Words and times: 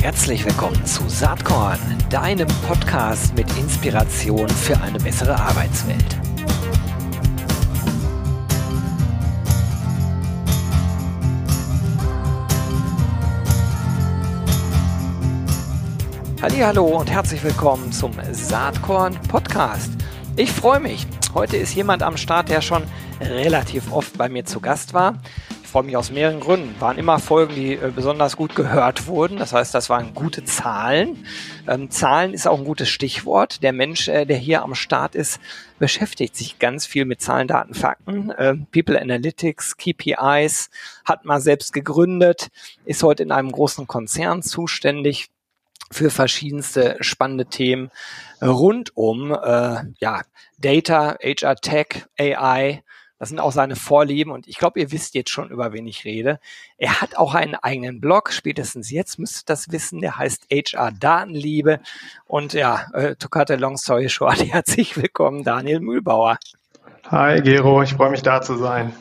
Herzlich 0.00 0.44
willkommen 0.44 0.86
zu 0.86 1.08
Saatkorn, 1.08 1.78
deinem 2.08 2.48
Podcast 2.66 3.34
mit 3.34 3.46
Inspiration 3.58 4.48
für 4.48 4.80
eine 4.80 4.98
bessere 4.98 5.34
Arbeitswelt. 5.34 6.16
Hallo 16.40 16.86
und 16.86 17.10
herzlich 17.10 17.42
willkommen 17.44 17.92
zum 17.92 18.12
Saatkorn 18.32 19.20
Podcast. 19.28 19.92
Ich 20.36 20.50
freue 20.50 20.80
mich. 20.80 21.06
Heute 21.34 21.58
ist 21.58 21.74
jemand 21.74 22.02
am 22.02 22.16
Start, 22.16 22.48
der 22.48 22.62
schon 22.62 22.84
relativ 23.20 23.92
oft 23.92 24.16
bei 24.16 24.28
mir 24.28 24.44
zu 24.44 24.60
Gast 24.60 24.94
war 24.94 25.18
freue 25.70 25.84
mich 25.84 25.96
aus 25.96 26.10
mehreren 26.10 26.40
Gründen. 26.40 26.74
Waren 26.80 26.98
immer 26.98 27.18
Folgen, 27.20 27.54
die 27.54 27.74
äh, 27.74 27.92
besonders 27.94 28.36
gut 28.36 28.56
gehört 28.56 29.06
wurden. 29.06 29.38
Das 29.38 29.52
heißt, 29.52 29.72
das 29.72 29.88
waren 29.88 30.14
gute 30.14 30.44
Zahlen. 30.44 31.24
Ähm, 31.68 31.90
Zahlen 31.90 32.34
ist 32.34 32.48
auch 32.48 32.58
ein 32.58 32.64
gutes 32.64 32.88
Stichwort. 32.88 33.62
Der 33.62 33.72
Mensch, 33.72 34.08
äh, 34.08 34.24
der 34.24 34.36
hier 34.36 34.62
am 34.62 34.74
Start 34.74 35.14
ist, 35.14 35.40
beschäftigt 35.78 36.36
sich 36.36 36.58
ganz 36.58 36.86
viel 36.86 37.04
mit 37.04 37.22
Zahlen, 37.22 37.46
Daten, 37.46 37.74
Fakten. 37.74 38.30
Äh, 38.30 38.56
People 38.72 39.00
Analytics, 39.00 39.76
KPIs, 39.76 40.70
hat 41.04 41.24
mal 41.24 41.40
selbst 41.40 41.72
gegründet, 41.72 42.48
ist 42.84 43.02
heute 43.04 43.22
in 43.22 43.30
einem 43.30 43.52
großen 43.52 43.86
Konzern 43.86 44.42
zuständig 44.42 45.30
für 45.92 46.10
verschiedenste 46.10 46.96
spannende 47.00 47.46
Themen 47.46 47.90
rund 48.42 48.96
um 48.96 49.32
äh, 49.32 49.84
ja, 50.00 50.22
Data, 50.58 51.16
HR 51.22 51.56
Tech, 51.56 52.06
AI, 52.18 52.82
das 53.20 53.28
sind 53.28 53.38
auch 53.38 53.52
seine 53.52 53.76
Vorlieben 53.76 54.32
und 54.32 54.48
ich 54.48 54.56
glaube, 54.56 54.80
ihr 54.80 54.92
wisst 54.92 55.14
jetzt 55.14 55.28
schon, 55.28 55.50
über 55.50 55.74
wen 55.74 55.86
ich 55.86 56.06
rede. 56.06 56.40
Er 56.78 57.02
hat 57.02 57.18
auch 57.18 57.34
einen 57.34 57.54
eigenen 57.54 58.00
Blog, 58.00 58.32
spätestens 58.32 58.90
jetzt 58.90 59.18
müsst 59.18 59.42
ihr 59.42 59.44
das 59.44 59.70
wissen, 59.70 60.00
der 60.00 60.16
heißt 60.16 60.46
HR 60.50 60.90
Datenliebe. 60.90 61.80
Und 62.26 62.54
ja, 62.54 62.86
äh, 62.94 63.16
to 63.16 63.28
a 63.30 63.54
long 63.56 63.76
story 63.76 64.08
short, 64.08 64.42
herzlich 64.52 64.96
willkommen, 64.96 65.44
Daniel 65.44 65.80
Mühlbauer. 65.80 66.38
Hi 67.10 67.42
Gero, 67.42 67.82
ich 67.82 67.92
freue 67.92 68.10
mich 68.10 68.22
da 68.22 68.40
zu 68.40 68.56
sein. 68.56 68.94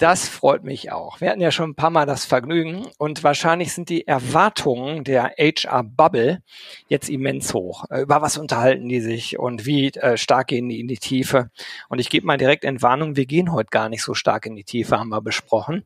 Das 0.00 0.30
freut 0.30 0.64
mich 0.64 0.90
auch. 0.90 1.20
Wir 1.20 1.28
hatten 1.28 1.42
ja 1.42 1.50
schon 1.50 1.72
ein 1.72 1.74
paar 1.74 1.90
Mal 1.90 2.06
das 2.06 2.24
Vergnügen 2.24 2.86
und 2.96 3.22
wahrscheinlich 3.22 3.74
sind 3.74 3.90
die 3.90 4.06
Erwartungen 4.06 5.04
der 5.04 5.34
HR-Bubble 5.36 6.42
jetzt 6.88 7.10
immens 7.10 7.52
hoch. 7.52 7.84
Äh, 7.90 8.00
über 8.00 8.22
was 8.22 8.38
unterhalten 8.38 8.88
die 8.88 9.02
sich 9.02 9.38
und 9.38 9.66
wie 9.66 9.88
äh, 9.88 10.16
stark 10.16 10.46
gehen 10.46 10.70
die 10.70 10.80
in 10.80 10.88
die 10.88 10.96
Tiefe? 10.96 11.50
Und 11.90 11.98
ich 11.98 12.08
gebe 12.08 12.24
mal 12.24 12.38
direkt 12.38 12.64
Entwarnung, 12.64 13.16
wir 13.16 13.26
gehen 13.26 13.52
heute 13.52 13.68
gar 13.68 13.90
nicht 13.90 14.02
so 14.02 14.14
stark 14.14 14.46
in 14.46 14.56
die 14.56 14.64
Tiefe, 14.64 14.98
haben 14.98 15.10
wir 15.10 15.20
besprochen. 15.20 15.84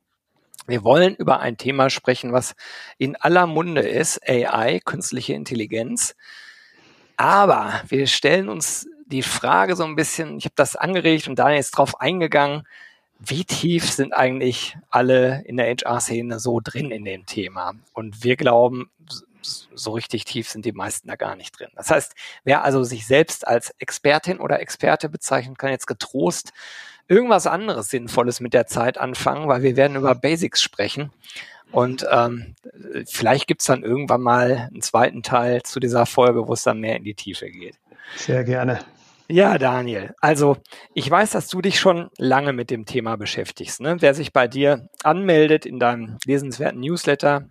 Wir 0.69 0.85
wollen 0.85 1.17
über 1.17 1.41
ein 1.41 1.57
Thema 1.57 1.91
sprechen, 1.91 2.33
was 2.33 2.55
in 2.99 3.17
aller 3.17 3.49
Munde 3.49 3.81
ist, 3.81 4.21
AI, 4.29 4.79
künstliche 4.85 5.35
Intelligenz. 5.35 6.15
Aber 7.17 7.83
wir 7.89 8.07
stellen 8.07 8.49
uns 8.49 8.87
die 9.07 9.23
Frage 9.23 9.75
so 9.75 9.83
ein 9.83 9.97
bisschen, 9.97 10.39
ich 10.39 10.45
habe 10.45 10.55
das 10.55 10.77
angeregt 10.77 11.27
und 11.27 11.37
Daniel 11.37 11.59
ist 11.59 11.73
drauf 11.73 12.01
eingegangen, 12.01 12.63
wie 13.27 13.45
tief 13.45 13.91
sind 13.91 14.13
eigentlich 14.13 14.77
alle 14.91 15.43
in 15.47 15.57
der 15.57 15.67
HR-Szene 15.67 16.39
so 16.39 16.61
drin 16.63 16.91
in 16.91 17.05
dem 17.05 17.27
Thema? 17.27 17.75
Und 17.93 18.25
wir 18.25 18.37
glauben, 18.37 18.91
so 19.43 19.93
richtig 19.93 20.25
tief 20.25 20.49
sind 20.49 20.65
die 20.65 20.73
meisten 20.73 21.09
da 21.09 21.17
gar 21.17 21.37
nicht 21.37 21.59
drin. 21.59 21.69
Das 21.77 21.91
heißt, 21.91 22.15
wer 22.45 22.65
also 22.65 22.83
sich 22.83 23.07
selbst 23.07 23.47
als 23.47 23.75
Expertin 23.79 24.41
oder 24.41 24.61
Experte 24.61 25.09
bezeichnet, 25.09 25.59
kann 25.59 25.71
jetzt 25.71 25.87
getrost 25.87 26.53
irgendwas 27.09 27.47
anderes 27.47 27.91
Sinnvolles 27.91 28.41
mit 28.41 28.55
der 28.55 28.67
Zeit 28.67 28.99
anfangen, 28.99 29.49
weil 29.49 29.63
wir 29.63 29.77
werden 29.77 29.97
über 29.97 30.15
Basics 30.15 30.63
sprechen. 30.63 31.13
Und 31.71 32.07
ähm, 32.11 32.55
vielleicht 33.07 33.47
gibt's 33.47 33.67
dann 33.67 33.83
irgendwann 33.83 34.21
mal 34.21 34.69
einen 34.71 34.81
zweiten 34.81 35.23
Teil 35.23 35.63
zu 35.63 35.81
dieser 35.81 36.07
Folge, 36.07 36.47
wo 36.47 36.53
es 36.53 36.63
dann 36.63 36.81
mehr 36.81 36.97
in 36.97 37.05
die 37.05 37.15
Tiefe 37.15 37.51
geht. 37.51 37.77
Sehr 38.17 38.45
gerne. 38.45 38.81
Ja, 39.29 39.57
Daniel. 39.57 40.15
Also 40.21 40.59
ich 40.93 41.11
weiß, 41.11 41.31
dass 41.31 41.49
du 41.49 41.63
dich 41.63 41.81
schon 41.81 42.11
lange 42.19 42.53
mit 42.53 42.71
dem 42.71 42.85
Thema 42.85 43.17
beschäftigst. 43.17 43.81
Ne? 43.81 43.97
Wer 44.01 44.15
sich 44.15 44.35
bei 44.35 44.49
dir 44.49 44.89
anmeldet 45.03 45.65
in 45.65 45.79
deinem 45.79 46.19
lesenswerten 46.27 46.81
Newsletter, 46.81 47.49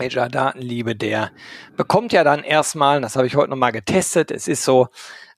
HR 0.00 0.28
Datenliebe, 0.28 0.96
der 0.96 1.30
bekommt 1.76 2.12
ja 2.12 2.24
dann 2.24 2.42
erstmal, 2.42 3.00
das 3.00 3.14
habe 3.14 3.26
ich 3.26 3.36
heute 3.36 3.50
nochmal 3.50 3.72
getestet, 3.72 4.30
es 4.30 4.48
ist 4.48 4.64
so, 4.64 4.88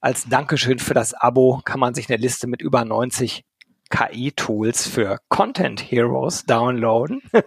als 0.01 0.29
Dankeschön 0.29 0.79
für 0.79 0.95
das 0.95 1.13
Abo 1.13 1.61
kann 1.65 1.81
man 1.81 1.95
sich 1.95 2.09
eine 2.09 2.17
Liste 2.19 2.47
mit 2.47 2.63
über 2.63 2.85
90 2.85 3.45
KI-Tools 3.91 4.87
für 4.87 5.19
Content 5.29 5.81
Heroes 5.91 6.45
downloaden. 6.45 7.23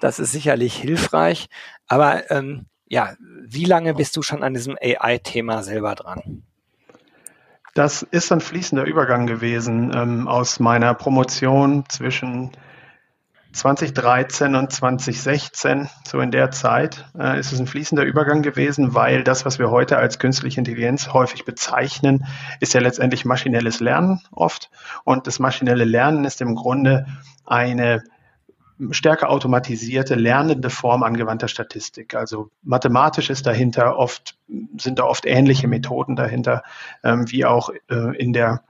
Das 0.00 0.18
ist 0.18 0.32
sicherlich 0.32 0.74
hilfreich. 0.74 1.46
Aber 1.86 2.28
ähm, 2.32 2.66
ja, 2.88 3.14
wie 3.46 3.66
lange 3.66 3.94
bist 3.94 4.16
du 4.16 4.22
schon 4.22 4.42
an 4.42 4.52
diesem 4.52 4.76
AI-Thema 4.82 5.62
selber 5.62 5.94
dran? 5.94 6.42
Das 7.74 8.02
ist 8.02 8.30
ein 8.30 8.40
fließender 8.40 8.84
Übergang 8.84 9.26
gewesen 9.26 9.92
ähm, 9.94 10.28
aus 10.28 10.60
meiner 10.60 10.92
Promotion 10.92 11.84
zwischen 11.88 12.50
2013 13.52 14.54
und 14.54 14.72
2016, 14.72 15.88
so 16.06 16.20
in 16.20 16.30
der 16.30 16.50
Zeit, 16.50 17.06
äh, 17.18 17.38
ist 17.38 17.52
es 17.52 17.60
ein 17.60 17.66
fließender 17.66 18.04
Übergang 18.04 18.42
gewesen, 18.42 18.94
weil 18.94 19.24
das, 19.24 19.44
was 19.44 19.58
wir 19.58 19.70
heute 19.70 19.98
als 19.98 20.18
künstliche 20.18 20.60
Intelligenz 20.60 21.12
häufig 21.12 21.44
bezeichnen, 21.44 22.26
ist 22.60 22.74
ja 22.74 22.80
letztendlich 22.80 23.24
maschinelles 23.24 23.80
Lernen 23.80 24.20
oft. 24.32 24.70
Und 25.04 25.26
das 25.26 25.38
maschinelle 25.38 25.84
Lernen 25.84 26.24
ist 26.24 26.40
im 26.40 26.54
Grunde 26.54 27.06
eine 27.46 28.02
stärker 28.90 29.30
automatisierte, 29.30 30.14
lernende 30.14 30.70
Form 30.70 31.02
angewandter 31.02 31.48
Statistik. 31.48 32.14
Also 32.14 32.50
mathematisch 32.62 33.30
ist 33.30 33.46
dahinter 33.46 33.96
oft, 33.96 34.36
sind 34.78 34.98
da 34.98 35.04
oft 35.04 35.26
ähnliche 35.26 35.68
Methoden 35.68 36.16
dahinter, 36.16 36.62
ähm, 37.04 37.30
wie 37.30 37.44
auch 37.44 37.70
äh, 37.88 38.16
in 38.16 38.32
der 38.32 38.62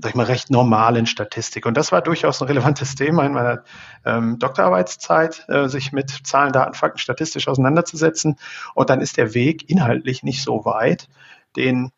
sag 0.00 0.10
ich 0.10 0.16
mal, 0.16 0.26
recht 0.26 0.50
normalen 0.50 1.06
Statistik. 1.06 1.66
Und 1.66 1.76
das 1.76 1.90
war 1.90 2.00
durchaus 2.00 2.40
ein 2.40 2.46
relevantes 2.46 2.94
Thema 2.94 3.24
in 3.24 3.32
meiner 3.32 3.64
ähm, 4.04 4.38
Doktorarbeitszeit, 4.38 5.46
äh, 5.48 5.68
sich 5.68 5.92
mit 5.92 6.10
Zahlen, 6.24 6.52
Daten, 6.52 6.74
Fakten 6.74 6.98
statistisch 6.98 7.48
auseinanderzusetzen. 7.48 8.36
Und 8.74 8.90
dann 8.90 9.00
ist 9.00 9.16
der 9.16 9.34
Weg 9.34 9.68
inhaltlich 9.68 10.22
nicht 10.22 10.42
so 10.42 10.64
weit, 10.64 11.08
den 11.56 11.90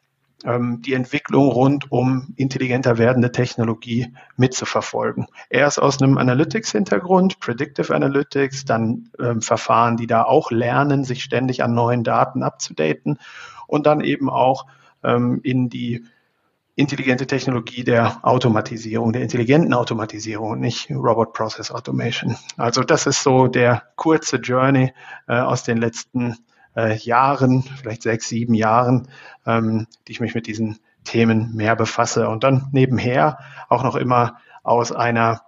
die 0.45 0.95
Entwicklung 0.95 1.49
rund 1.49 1.93
um 1.93 2.35
intelligenter 2.37 2.99
werdende 2.99 3.31
Technologie 3.31 4.13
mitzuverfolgen. 4.37 5.27
Erst 5.51 5.81
aus 5.81 6.03
einem 6.03 6.19
Analytics-Hintergrund, 6.19 7.39
Predictive 7.39 7.95
Analytics, 7.95 8.65
dann 8.65 9.11
ähm, 9.21 9.41
Verfahren, 9.41 9.97
die 9.97 10.09
da 10.09 10.25
auch 10.25 10.51
lernen, 10.51 11.05
sich 11.05 11.23
ständig 11.23 11.63
an 11.63 11.75
neuen 11.75 12.03
Daten 12.03 12.43
abzudaten 12.43 13.19
und 13.69 13.87
dann 13.87 14.01
eben 14.01 14.29
auch 14.29 14.67
ähm, 15.05 15.41
in 15.45 15.69
die 15.69 16.05
intelligente 16.75 17.27
Technologie 17.27 17.85
der 17.85 18.19
Automatisierung, 18.23 19.13
der 19.13 19.23
intelligenten 19.23 19.75
Automatisierung 19.75 20.53
und 20.53 20.61
nicht 20.61 20.91
Robot 20.91 21.35
Process 21.35 21.71
Automation. 21.71 22.37
Also 22.57 22.83
das 22.83 23.07
ist 23.07 23.23
so 23.23 23.47
der 23.47 23.83
kurze 23.97 24.37
Journey 24.37 24.93
äh, 25.29 25.39
aus 25.39 25.65
den 25.65 25.79
letzten 25.79 26.39
äh, 26.77 26.97
Jahren, 26.97 27.63
vielleicht 27.63 28.03
sechs, 28.03 28.29
sieben 28.29 28.55
Jahren, 28.55 29.09
ähm, 29.47 29.87
die 30.07 30.13
ich 30.13 30.21
mich 30.21 30.35
mit 30.35 30.47
diesen 30.47 30.79
Themen 31.05 31.55
mehr 31.55 31.77
befasse. 31.77 32.29
Und 32.29 32.45
dann 32.45 32.69
nebenher 32.73 33.39
auch 33.69 33.83
noch 33.83 33.97
immer 33.97 34.39
aus 34.63 34.93
einer 34.93 35.43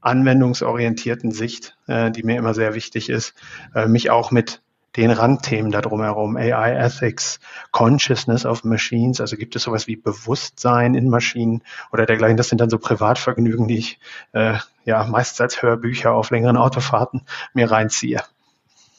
anwendungsorientierten 0.00 1.32
Sicht, 1.32 1.76
äh, 1.86 2.10
die 2.10 2.22
mir 2.22 2.36
immer 2.36 2.54
sehr 2.54 2.74
wichtig 2.74 3.08
ist, 3.08 3.34
äh, 3.74 3.86
mich 3.86 4.10
auch 4.10 4.30
mit 4.30 4.62
den 4.96 5.10
Randthemen 5.10 5.70
da 5.70 5.80
drumherum, 5.80 6.36
AI 6.36 6.72
Ethics, 6.72 7.40
Consciousness 7.70 8.46
of 8.46 8.64
Machines, 8.64 9.20
also 9.20 9.36
gibt 9.36 9.54
es 9.54 9.62
sowas 9.62 9.86
wie 9.86 9.96
Bewusstsein 9.96 10.94
in 10.94 11.08
Maschinen 11.08 11.62
oder 11.92 12.06
dergleichen. 12.06 12.36
Das 12.36 12.48
sind 12.48 12.60
dann 12.60 12.70
so 12.70 12.78
Privatvergnügen, 12.78 13.68
die 13.68 13.78
ich 13.78 14.00
äh, 14.32 14.54
ja 14.84 15.04
meistens 15.04 15.40
als 15.40 15.62
Hörbücher 15.62 16.12
auf 16.12 16.30
längeren 16.30 16.56
Autofahrten 16.56 17.22
mir 17.52 17.70
reinziehe. 17.70 18.22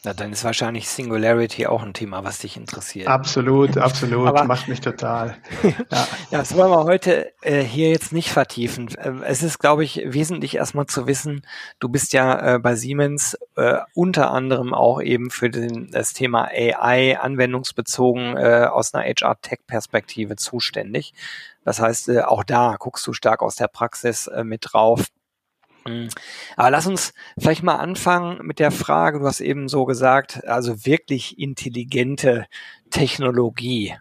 Na, 0.06 0.14
dann 0.14 0.32
ist 0.32 0.46
wahrscheinlich 0.46 0.88
Singularity 0.88 1.68
auch 1.68 1.84
ein 1.84 1.94
Thema, 1.94 2.24
was 2.24 2.40
dich 2.40 2.56
interessiert. 2.56 3.10
Absolut, 3.10 3.78
absolut. 3.78 4.30
Aber, 4.30 4.46
Macht 4.46 4.70
mich 4.70 4.80
total. 4.80 5.36
ja. 5.64 5.74
ja, 6.32 6.38
das 6.40 6.56
wollen 6.56 6.72
wir 6.72 6.86
heute 6.86 7.34
äh, 7.42 7.62
hier 7.62 7.90
jetzt 7.90 8.14
nicht 8.14 8.32
vertiefen. 8.32 8.88
Äh, 8.96 9.26
es 9.26 9.44
ist, 9.44 9.60
glaube 9.60 9.84
ich, 9.84 10.02
wesentlich 10.06 10.56
erstmal 10.56 10.86
zu 10.86 11.06
wissen, 11.06 11.46
du 11.80 11.90
bist 11.90 12.14
ja 12.14 12.56
äh, 12.56 12.60
bei 12.60 12.76
Siemens 12.76 13.38
äh, 13.58 13.80
unter 13.94 14.32
anderem 14.32 14.74
auch 14.74 15.02
eben 15.02 15.32
für 15.32 15.50
den, 15.50 15.92
das 15.92 16.14
Thema 16.14 16.46
AI 16.46 17.20
anwendungsbezogen 17.20 18.38
äh, 18.38 18.68
aus 18.72 18.94
einer 18.94 19.04
HR-Tech-Perspektive 19.04 20.38
zuständig. 20.38 21.14
Das 21.66 21.82
heißt, 21.82 22.08
äh, 22.08 22.22
auch 22.22 22.46
da 22.46 22.78
guckst 22.80 23.06
du 23.06 23.12
stark 23.12 23.42
aus 23.42 23.58
der 23.58 23.68
Praxis 23.68 24.30
mit 24.44 24.70
drauf 24.72 25.08
Mhm. 25.90 26.10
Aber 26.56 26.70
lass 26.70 26.88
uns 26.88 27.14
vielleicht 27.38 27.64
mal 27.64 27.76
anfangen 27.76 28.46
mit 28.46 28.60
der 28.60 28.72
Frage, 28.72 29.20
du 29.20 29.26
hast 29.26 29.42
eben 29.42 29.68
so 29.68 29.86
gesagt, 29.86 30.46
also 30.46 30.86
wirklich 30.86 31.40
intelligente 31.40 32.46
Technologie. 32.92 33.96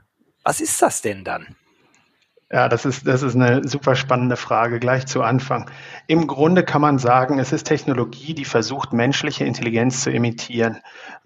Was 0.44 0.61
ist 0.61 0.81
das 0.82 1.02
denn 1.02 1.25
dann? 1.25 1.56
Ja, 2.50 2.69
das 2.70 2.87
ist, 2.87 3.06
das 3.06 3.23
ist 3.23 3.35
eine 3.35 3.69
super 3.69 3.94
spannende 3.94 4.37
Frage 4.37 4.79
gleich 4.79 5.06
zu 5.06 5.23
Anfang. 5.23 5.70
Im 6.06 6.26
Grunde 6.26 6.64
kann 6.64 6.81
man 6.81 6.99
sagen, 6.99 7.38
es 7.38 7.52
ist 7.52 7.64
Technologie, 7.64 8.32
die 8.32 8.46
versucht, 8.46 8.94
menschliche 8.94 9.44
Intelligenz 9.44 10.02
zu 10.02 10.11
imitieren. 10.11 10.79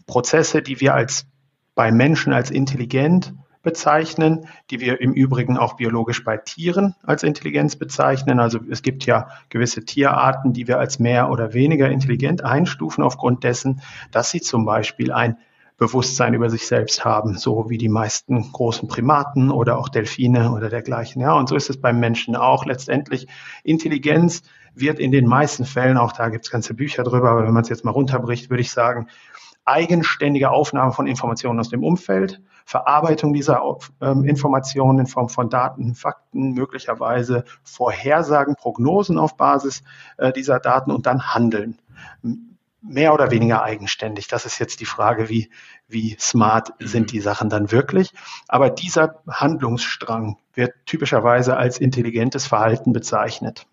Prozesse, 0.06 0.62
die 0.62 0.80
wir 0.80 0.94
als 0.94 1.26
bei 1.76 1.92
Menschen 1.92 2.32
als 2.32 2.50
intelligent 2.50 3.34
bezeichnen, 3.62 4.46
die 4.70 4.80
wir 4.80 5.00
im 5.00 5.12
Übrigen 5.12 5.56
auch 5.56 5.74
biologisch 5.74 6.24
bei 6.24 6.36
Tieren 6.36 6.94
als 7.02 7.22
Intelligenz 7.22 7.76
bezeichnen. 7.76 8.40
Also 8.40 8.58
es 8.70 8.82
gibt 8.82 9.06
ja 9.06 9.28
gewisse 9.48 9.84
Tierarten, 9.84 10.52
die 10.52 10.68
wir 10.68 10.78
als 10.78 10.98
mehr 10.98 11.30
oder 11.30 11.54
weniger 11.54 11.88
intelligent 11.88 12.44
einstufen 12.44 13.04
aufgrund 13.04 13.44
dessen, 13.44 13.80
dass 14.10 14.30
sie 14.30 14.40
zum 14.40 14.64
Beispiel 14.64 15.12
ein 15.12 15.36
Bewusstsein 15.78 16.34
über 16.34 16.50
sich 16.50 16.66
selbst 16.66 17.04
haben, 17.04 17.36
so 17.36 17.68
wie 17.68 17.78
die 17.78 17.88
meisten 17.88 18.52
großen 18.52 18.88
Primaten 18.88 19.50
oder 19.50 19.78
auch 19.78 19.88
Delfine 19.88 20.52
oder 20.52 20.68
dergleichen. 20.68 21.22
Ja, 21.22 21.32
und 21.32 21.48
so 21.48 21.56
ist 21.56 21.70
es 21.70 21.80
beim 21.80 21.98
Menschen 21.98 22.36
auch. 22.36 22.66
Letztendlich 22.66 23.26
Intelligenz 23.64 24.42
wird 24.74 24.98
in 24.98 25.10
den 25.10 25.26
meisten 25.26 25.64
Fällen, 25.64 25.96
auch 25.96 26.12
da 26.12 26.28
gibt 26.28 26.44
es 26.44 26.50
ganze 26.50 26.74
Bücher 26.74 27.02
drüber, 27.02 27.30
aber 27.30 27.44
wenn 27.44 27.52
man 27.52 27.62
es 27.62 27.68
jetzt 27.68 27.84
mal 27.84 27.90
runterbricht, 27.90 28.48
würde 28.48 28.60
ich 28.60 28.70
sagen, 28.70 29.08
eigenständige 29.64 30.50
Aufnahme 30.50 30.92
von 30.92 31.06
Informationen 31.06 31.60
aus 31.60 31.68
dem 31.68 31.82
Umfeld, 31.82 32.40
Verarbeitung 32.64 33.32
dieser 33.32 33.62
ähm, 34.00 34.24
Informationen 34.24 35.00
in 35.00 35.06
Form 35.06 35.28
von 35.28 35.50
Daten, 35.50 35.94
Fakten, 35.94 36.52
möglicherweise 36.52 37.44
Vorhersagen, 37.62 38.56
Prognosen 38.56 39.18
auf 39.18 39.36
Basis 39.36 39.82
äh, 40.18 40.32
dieser 40.32 40.60
Daten 40.60 40.90
und 40.90 41.06
dann 41.06 41.34
Handeln. 41.34 41.78
Mehr 42.80 43.14
oder 43.14 43.30
weniger 43.30 43.62
eigenständig. 43.62 44.26
Das 44.26 44.44
ist 44.44 44.58
jetzt 44.58 44.80
die 44.80 44.86
Frage, 44.86 45.28
wie, 45.28 45.50
wie 45.86 46.16
smart 46.18 46.72
sind 46.80 47.12
die 47.12 47.20
Sachen 47.20 47.48
dann 47.48 47.70
wirklich. 47.70 48.12
Aber 48.48 48.70
dieser 48.70 49.22
Handlungsstrang 49.28 50.38
wird 50.54 50.72
typischerweise 50.86 51.56
als 51.56 51.78
intelligentes 51.78 52.46
Verhalten 52.46 52.92
bezeichnet. 52.92 53.66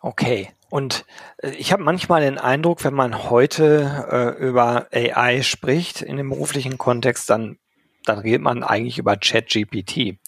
Okay. 0.00 0.50
Und 0.68 1.04
äh, 1.38 1.50
ich 1.50 1.72
habe 1.72 1.82
manchmal 1.82 2.22
den 2.22 2.38
Eindruck, 2.38 2.84
wenn 2.84 2.94
man 2.94 3.30
heute 3.30 4.34
äh, 4.38 4.42
über 4.42 4.86
AI 4.92 5.42
spricht 5.42 6.02
in 6.02 6.16
dem 6.16 6.30
beruflichen 6.30 6.78
Kontext, 6.78 7.30
dann, 7.30 7.58
dann 8.08 8.18
redet 8.18 8.42
man 8.42 8.62
eigentlich 8.62 8.98
über 8.98 9.16
ChatGPT. 9.16 10.18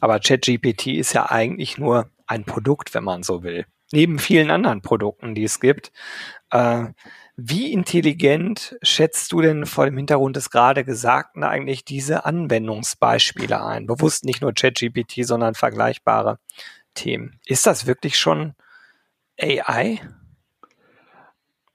Aber 0.00 0.20
ChatGPT 0.20 0.88
ist 0.88 1.12
ja 1.12 1.30
eigentlich 1.30 1.78
nur 1.78 2.10
ein 2.26 2.44
Produkt, 2.44 2.94
wenn 2.94 3.04
man 3.04 3.22
so 3.22 3.42
will. 3.42 3.66
Neben 3.92 4.18
vielen 4.18 4.50
anderen 4.50 4.82
Produkten, 4.82 5.34
die 5.34 5.44
es 5.44 5.60
gibt. 5.60 5.92
Äh, 6.50 6.86
wie 7.36 7.72
intelligent 7.72 8.76
schätzt 8.82 9.30
du 9.30 9.40
denn 9.40 9.64
vor 9.64 9.84
dem 9.84 9.96
Hintergrund 9.96 10.34
des 10.34 10.50
gerade 10.50 10.84
Gesagten 10.84 11.44
eigentlich 11.44 11.84
diese 11.84 12.24
Anwendungsbeispiele 12.24 13.64
ein? 13.64 13.86
Bewusst 13.86 14.24
nicht 14.24 14.42
nur 14.42 14.52
ChatGPT, 14.52 15.24
sondern 15.24 15.54
vergleichbare 15.54 16.40
Themen. 16.94 17.38
Ist 17.46 17.66
das 17.66 17.86
wirklich 17.86 18.18
schon 18.18 18.54
AI? 19.40 20.00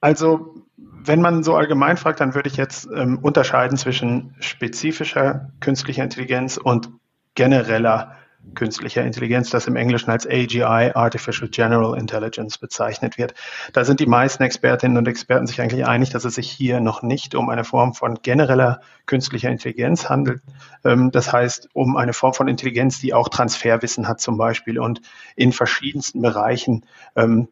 Also, 0.02 0.66
wenn 1.06 1.22
man 1.22 1.44
so 1.44 1.56
allgemein 1.56 1.98
fragt, 1.98 2.20
dann 2.20 2.36
würde 2.36 2.50
ich 2.50 2.58
jetzt 2.58 2.88
ähm, 2.94 3.20
unterscheiden 3.20 3.78
zwischen 3.78 4.36
spezifischer 4.40 5.52
künstlicher 5.60 6.04
Intelligenz 6.04 6.58
und 6.58 6.90
genereller 7.36 8.16
künstlicher 8.56 9.04
Intelligenz, 9.04 9.50
das 9.50 9.68
im 9.68 9.76
Englischen 9.76 10.12
als 10.12 10.28
AGI, 10.28 10.92
Artificial 10.94 11.50
General 11.50 11.98
Intelligence, 11.98 12.58
bezeichnet 12.58 13.18
wird. 13.18 13.34
Da 13.72 13.86
sind 13.86 14.00
die 14.00 14.06
meisten 14.06 14.44
Expertinnen 14.44 14.98
und 14.98 15.08
Experten 15.08 15.48
sich 15.48 15.62
eigentlich 15.62 15.86
einig, 15.86 16.10
dass 16.10 16.26
es 16.26 16.36
sich 16.36 16.52
hier 16.52 16.80
noch 16.80 17.02
nicht 17.04 17.36
um 17.36 17.50
eine 17.50 17.64
Form 17.64 17.94
von 17.94 18.20
genereller 18.22 18.82
künstlicher 19.06 19.50
Intelligenz 19.50 20.10
handelt. 20.10 20.42
Ähm, 20.84 21.12
das 21.12 21.32
heißt, 21.32 21.70
um 21.74 21.96
eine 21.96 22.14
Form 22.14 22.34
von 22.34 22.48
Intelligenz, 22.48 23.00
die 23.00 23.14
auch 23.14 23.30
Transferwissen 23.30 24.08
hat 24.08 24.20
zum 24.20 24.38
Beispiel 24.38 24.80
und 24.80 25.02
in 25.36 25.52
verschiedensten 25.52 26.22
Bereichen 26.22 26.86
ähm, 27.16 27.48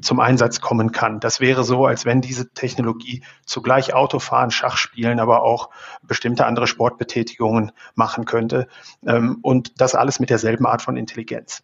zum 0.00 0.20
Einsatz 0.20 0.60
kommen 0.60 0.92
kann. 0.92 1.20
Das 1.20 1.40
wäre 1.40 1.62
so, 1.62 1.84
als 1.86 2.04
wenn 2.04 2.20
diese 2.20 2.50
Technologie 2.50 3.22
zugleich 3.44 3.92
Autofahren, 3.94 4.50
Schach 4.50 4.76
spielen, 4.76 5.20
aber 5.20 5.42
auch 5.42 5.70
bestimmte 6.02 6.46
andere 6.46 6.66
Sportbetätigungen 6.66 7.72
machen 7.94 8.24
könnte. 8.24 8.66
Und 9.02 9.80
das 9.80 9.94
alles 9.94 10.20
mit 10.20 10.30
derselben 10.30 10.66
Art 10.66 10.80
von 10.80 10.96
Intelligenz. 10.96 11.62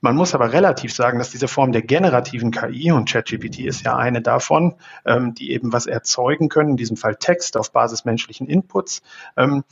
Man 0.00 0.14
muss 0.14 0.34
aber 0.34 0.52
relativ 0.52 0.94
sagen, 0.94 1.18
dass 1.18 1.30
diese 1.30 1.48
Form 1.48 1.72
der 1.72 1.82
generativen 1.82 2.50
KI, 2.50 2.92
und 2.92 3.10
ChatGPT 3.10 3.60
ist 3.60 3.84
ja 3.84 3.96
eine 3.96 4.20
davon, 4.20 4.76
ähm, 5.06 5.34
die 5.34 5.52
eben 5.52 5.72
was 5.72 5.86
erzeugen 5.86 6.48
können, 6.48 6.70
in 6.70 6.76
diesem 6.76 6.96
Fall 6.96 7.16
Text 7.16 7.56
auf 7.56 7.72
Basis 7.72 8.04
menschlichen 8.04 8.46
Inputs, 8.46 9.02
ähm, 9.36 9.64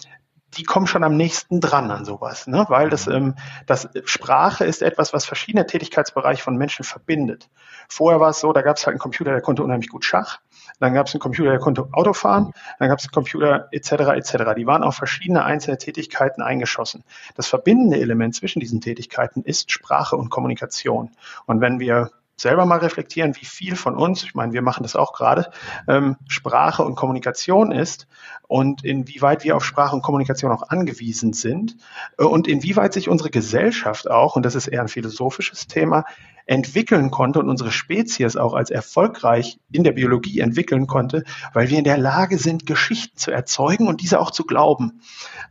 die 0.56 0.64
kommen 0.64 0.86
schon 0.86 1.04
am 1.04 1.16
nächsten 1.16 1.60
dran 1.60 1.90
an 1.90 2.04
sowas, 2.04 2.46
ne? 2.46 2.64
weil 2.68 2.90
das, 2.90 3.06
ähm, 3.06 3.34
das 3.66 3.88
Sprache 4.04 4.64
ist 4.64 4.82
etwas, 4.82 5.12
was 5.12 5.24
verschiedene 5.24 5.66
Tätigkeitsbereiche 5.66 6.42
von 6.42 6.56
Menschen 6.56 6.84
verbindet. 6.84 7.48
Vorher 7.88 8.20
war 8.20 8.30
es 8.30 8.40
so, 8.40 8.52
da 8.52 8.62
gab 8.62 8.76
es 8.76 8.86
halt 8.86 8.94
einen 8.94 9.00
Computer, 9.00 9.32
der 9.32 9.40
konnte 9.40 9.62
unheimlich 9.62 9.90
gut 9.90 10.04
Schach, 10.04 10.40
dann 10.80 10.94
gab 10.94 11.06
es 11.06 11.14
einen 11.14 11.20
Computer, 11.20 11.50
der 11.50 11.60
konnte 11.60 11.88
Auto 11.92 12.12
fahren, 12.12 12.52
dann 12.78 12.88
gab 12.88 12.98
es 12.98 13.04
einen 13.04 13.12
Computer 13.12 13.68
etc. 13.70 13.92
etc. 13.92 14.54
Die 14.56 14.66
waren 14.66 14.82
auf 14.82 14.96
verschiedene 14.96 15.44
einzelne 15.44 15.78
Tätigkeiten 15.78 16.42
eingeschossen. 16.42 17.04
Das 17.36 17.46
verbindende 17.46 18.00
Element 18.00 18.34
zwischen 18.34 18.60
diesen 18.60 18.80
Tätigkeiten 18.80 19.42
ist 19.42 19.70
Sprache 19.70 20.16
und 20.16 20.30
Kommunikation. 20.30 21.10
Und 21.46 21.60
wenn 21.60 21.80
wir 21.80 22.10
selber 22.36 22.66
mal 22.66 22.78
reflektieren, 22.78 23.36
wie 23.36 23.44
viel 23.44 23.76
von 23.76 23.96
uns, 23.96 24.24
ich 24.24 24.34
meine, 24.34 24.52
wir 24.52 24.62
machen 24.62 24.82
das 24.82 24.96
auch 24.96 25.12
gerade, 25.12 25.50
ähm, 25.86 26.16
Sprache 26.28 26.82
und 26.82 26.96
Kommunikation 26.96 27.72
ist 27.72 28.08
und 28.48 28.84
inwieweit 28.84 29.44
wir 29.44 29.56
auf 29.56 29.64
Sprache 29.64 29.94
und 29.94 30.02
Kommunikation 30.02 30.52
auch 30.52 30.68
angewiesen 30.68 31.32
sind 31.32 31.76
äh, 32.18 32.24
und 32.24 32.48
inwieweit 32.48 32.92
sich 32.92 33.08
unsere 33.08 33.30
Gesellschaft 33.30 34.10
auch, 34.10 34.36
und 34.36 34.44
das 34.44 34.54
ist 34.54 34.66
eher 34.66 34.80
ein 34.80 34.88
philosophisches 34.88 35.66
Thema, 35.66 36.04
entwickeln 36.46 37.10
konnte 37.10 37.38
und 37.38 37.48
unsere 37.48 37.72
Spezies 37.72 38.36
auch 38.36 38.54
als 38.54 38.70
erfolgreich 38.70 39.58
in 39.70 39.84
der 39.84 39.92
Biologie 39.92 40.40
entwickeln 40.40 40.86
konnte, 40.86 41.24
weil 41.52 41.70
wir 41.70 41.78
in 41.78 41.84
der 41.84 41.96
Lage 41.96 42.38
sind, 42.38 42.66
Geschichten 42.66 43.16
zu 43.16 43.30
erzeugen 43.30 43.88
und 43.88 44.02
diese 44.02 44.20
auch 44.20 44.30
zu 44.30 44.44
glauben. 44.44 45.00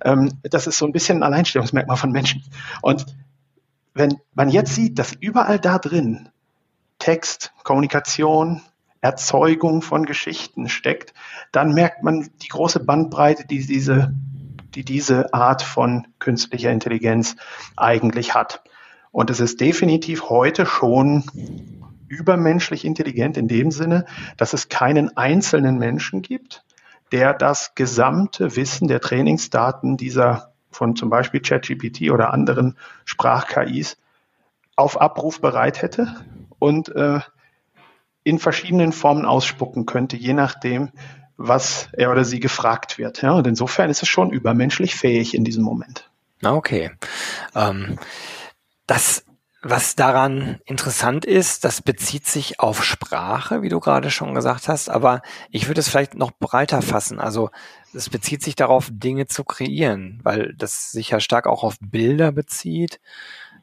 Ähm, 0.03 0.33
das 0.43 0.67
ist 0.67 0.77
so 0.77 0.85
ein 0.85 0.91
bisschen 0.91 1.19
ein 1.19 1.23
Alleinstellungsmerkmal 1.23 1.97
von 1.97 2.11
Menschen. 2.11 2.43
Und 2.81 3.05
wenn 3.93 4.19
man 4.33 4.49
jetzt 4.49 4.75
sieht, 4.75 4.99
dass 4.99 5.13
überall 5.13 5.59
da 5.59 5.79
drin 5.79 6.29
Text, 6.99 7.53
Kommunikation, 7.63 8.61
Erzeugung 9.01 9.81
von 9.81 10.05
Geschichten 10.05 10.69
steckt, 10.69 11.13
dann 11.51 11.73
merkt 11.73 12.03
man 12.03 12.29
die 12.41 12.47
große 12.47 12.79
Bandbreite, 12.79 13.45
die 13.45 13.65
diese, 13.65 14.13
die 14.75 14.85
diese 14.85 15.33
Art 15.33 15.61
von 15.61 16.07
künstlicher 16.19 16.71
Intelligenz 16.71 17.35
eigentlich 17.75 18.33
hat. 18.33 18.63
Und 19.11 19.29
es 19.29 19.39
ist 19.39 19.59
definitiv 19.59 20.29
heute 20.29 20.65
schon 20.65 21.23
übermenschlich 22.07 22.85
intelligent 22.85 23.37
in 23.37 23.47
dem 23.47 23.71
Sinne, 23.71 24.05
dass 24.37 24.53
es 24.53 24.69
keinen 24.69 25.17
einzelnen 25.17 25.77
Menschen 25.77 26.21
gibt, 26.21 26.63
der 27.11 27.33
das 27.33 27.75
gesamte 27.75 28.55
Wissen 28.55 28.87
der 28.87 29.01
Trainingsdaten 29.01 29.97
dieser 29.97 30.53
von 30.71 30.95
zum 30.95 31.09
Beispiel 31.09 31.41
ChatGPT 31.41 32.09
oder 32.11 32.33
anderen 32.33 32.77
Sprach-KIs 33.05 33.97
auf 34.75 34.99
Abruf 34.99 35.39
bereit 35.39 35.81
hätte, 35.81 36.15
und 36.63 36.95
äh, 36.95 37.19
in 38.23 38.39
verschiedenen 38.39 38.93
Formen 38.93 39.25
ausspucken 39.25 39.85
könnte, 39.85 40.15
je 40.15 40.33
nachdem, 40.33 40.91
was 41.35 41.89
er 41.91 42.09
oder 42.09 42.23
sie 42.23 42.39
gefragt 42.39 42.97
wird. 42.97 43.21
Ja, 43.21 43.33
und 43.33 43.45
insofern 43.45 43.89
ist 43.89 44.01
es 44.01 44.07
schon 44.07 44.31
übermenschlich 44.31 44.95
fähig 44.95 45.35
in 45.35 45.43
diesem 45.43 45.63
Moment. 45.63 46.09
Okay. 46.41 46.91
Ähm, 47.53 47.99
das, 48.87 49.25
was 49.61 49.95
daran 49.95 50.61
interessant 50.63 51.25
ist, 51.25 51.65
das 51.65 51.81
bezieht 51.81 52.27
sich 52.27 52.61
auf 52.61 52.85
Sprache, 52.85 53.61
wie 53.61 53.69
du 53.69 53.81
gerade 53.81 54.09
schon 54.09 54.33
gesagt 54.33 54.69
hast, 54.69 54.89
aber 54.89 55.21
ich 55.49 55.67
würde 55.67 55.81
es 55.81 55.89
vielleicht 55.89 56.15
noch 56.15 56.31
breiter 56.31 56.81
fassen. 56.81 57.19
Also 57.19 57.49
es 57.93 58.09
bezieht 58.09 58.41
sich 58.41 58.55
darauf, 58.55 58.87
Dinge 58.89 59.27
zu 59.27 59.43
kreieren, 59.43 60.21
weil 60.23 60.53
das 60.57 60.91
sich 60.91 61.09
ja 61.09 61.19
stark 61.19 61.45
auch 61.45 61.63
auf 61.63 61.75
Bilder 61.81 62.31
bezieht 62.31 63.01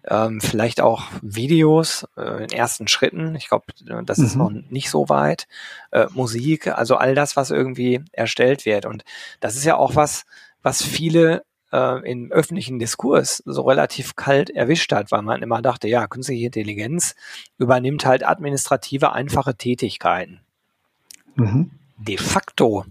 ähm, 0.09 0.41
vielleicht 0.41 0.81
auch 0.81 1.05
Videos 1.23 2.07
äh, 2.17 2.45
in 2.45 2.51
ersten 2.51 2.89
Schritten. 2.89 3.35
Ich 3.35 3.49
glaube, 3.49 3.67
äh, 3.87 4.03
das 4.05 4.19
mhm. 4.19 4.25
ist 4.25 4.37
noch 4.37 4.51
nicht 4.51 4.91
so 4.91 5.09
weit. 5.09 5.47
Äh, 5.91 6.07
Musik, 6.15 6.67
also 6.69 6.97
all 6.97 7.15
das, 7.15 7.37
was 7.37 7.51
irgendwie 7.51 8.03
erstellt 8.13 8.65
wird. 8.65 8.87
Und 8.87 9.05
das 9.41 9.57
ist 9.57 9.65
ja 9.65 9.77
auch 9.77 9.97
was, 9.97 10.25
was 10.63 10.83
viele 10.83 11.45
äh, 11.73 12.11
im 12.11 12.33
öffentlichen 12.33 12.79
Diskurs 12.79 13.43
so 13.45 13.63
relativ 13.63 14.17
kalt 14.17 14.51
erwischt 14.51 14.93
hat, 14.93 15.13
weil 15.13 15.23
man 15.23 15.43
immer 15.43 15.63
dachte, 15.63 15.89
ja, 15.89 16.07
künstliche 16.07 16.47
Intelligenz 16.47 17.15
übernimmt 17.59 18.07
halt 18.07 18.27
administrative, 18.27 19.13
einfache 19.13 19.55
Tätigkeiten. 19.55 20.41
Mhm. 21.35 21.71
De 21.99 22.17
facto 22.17 22.87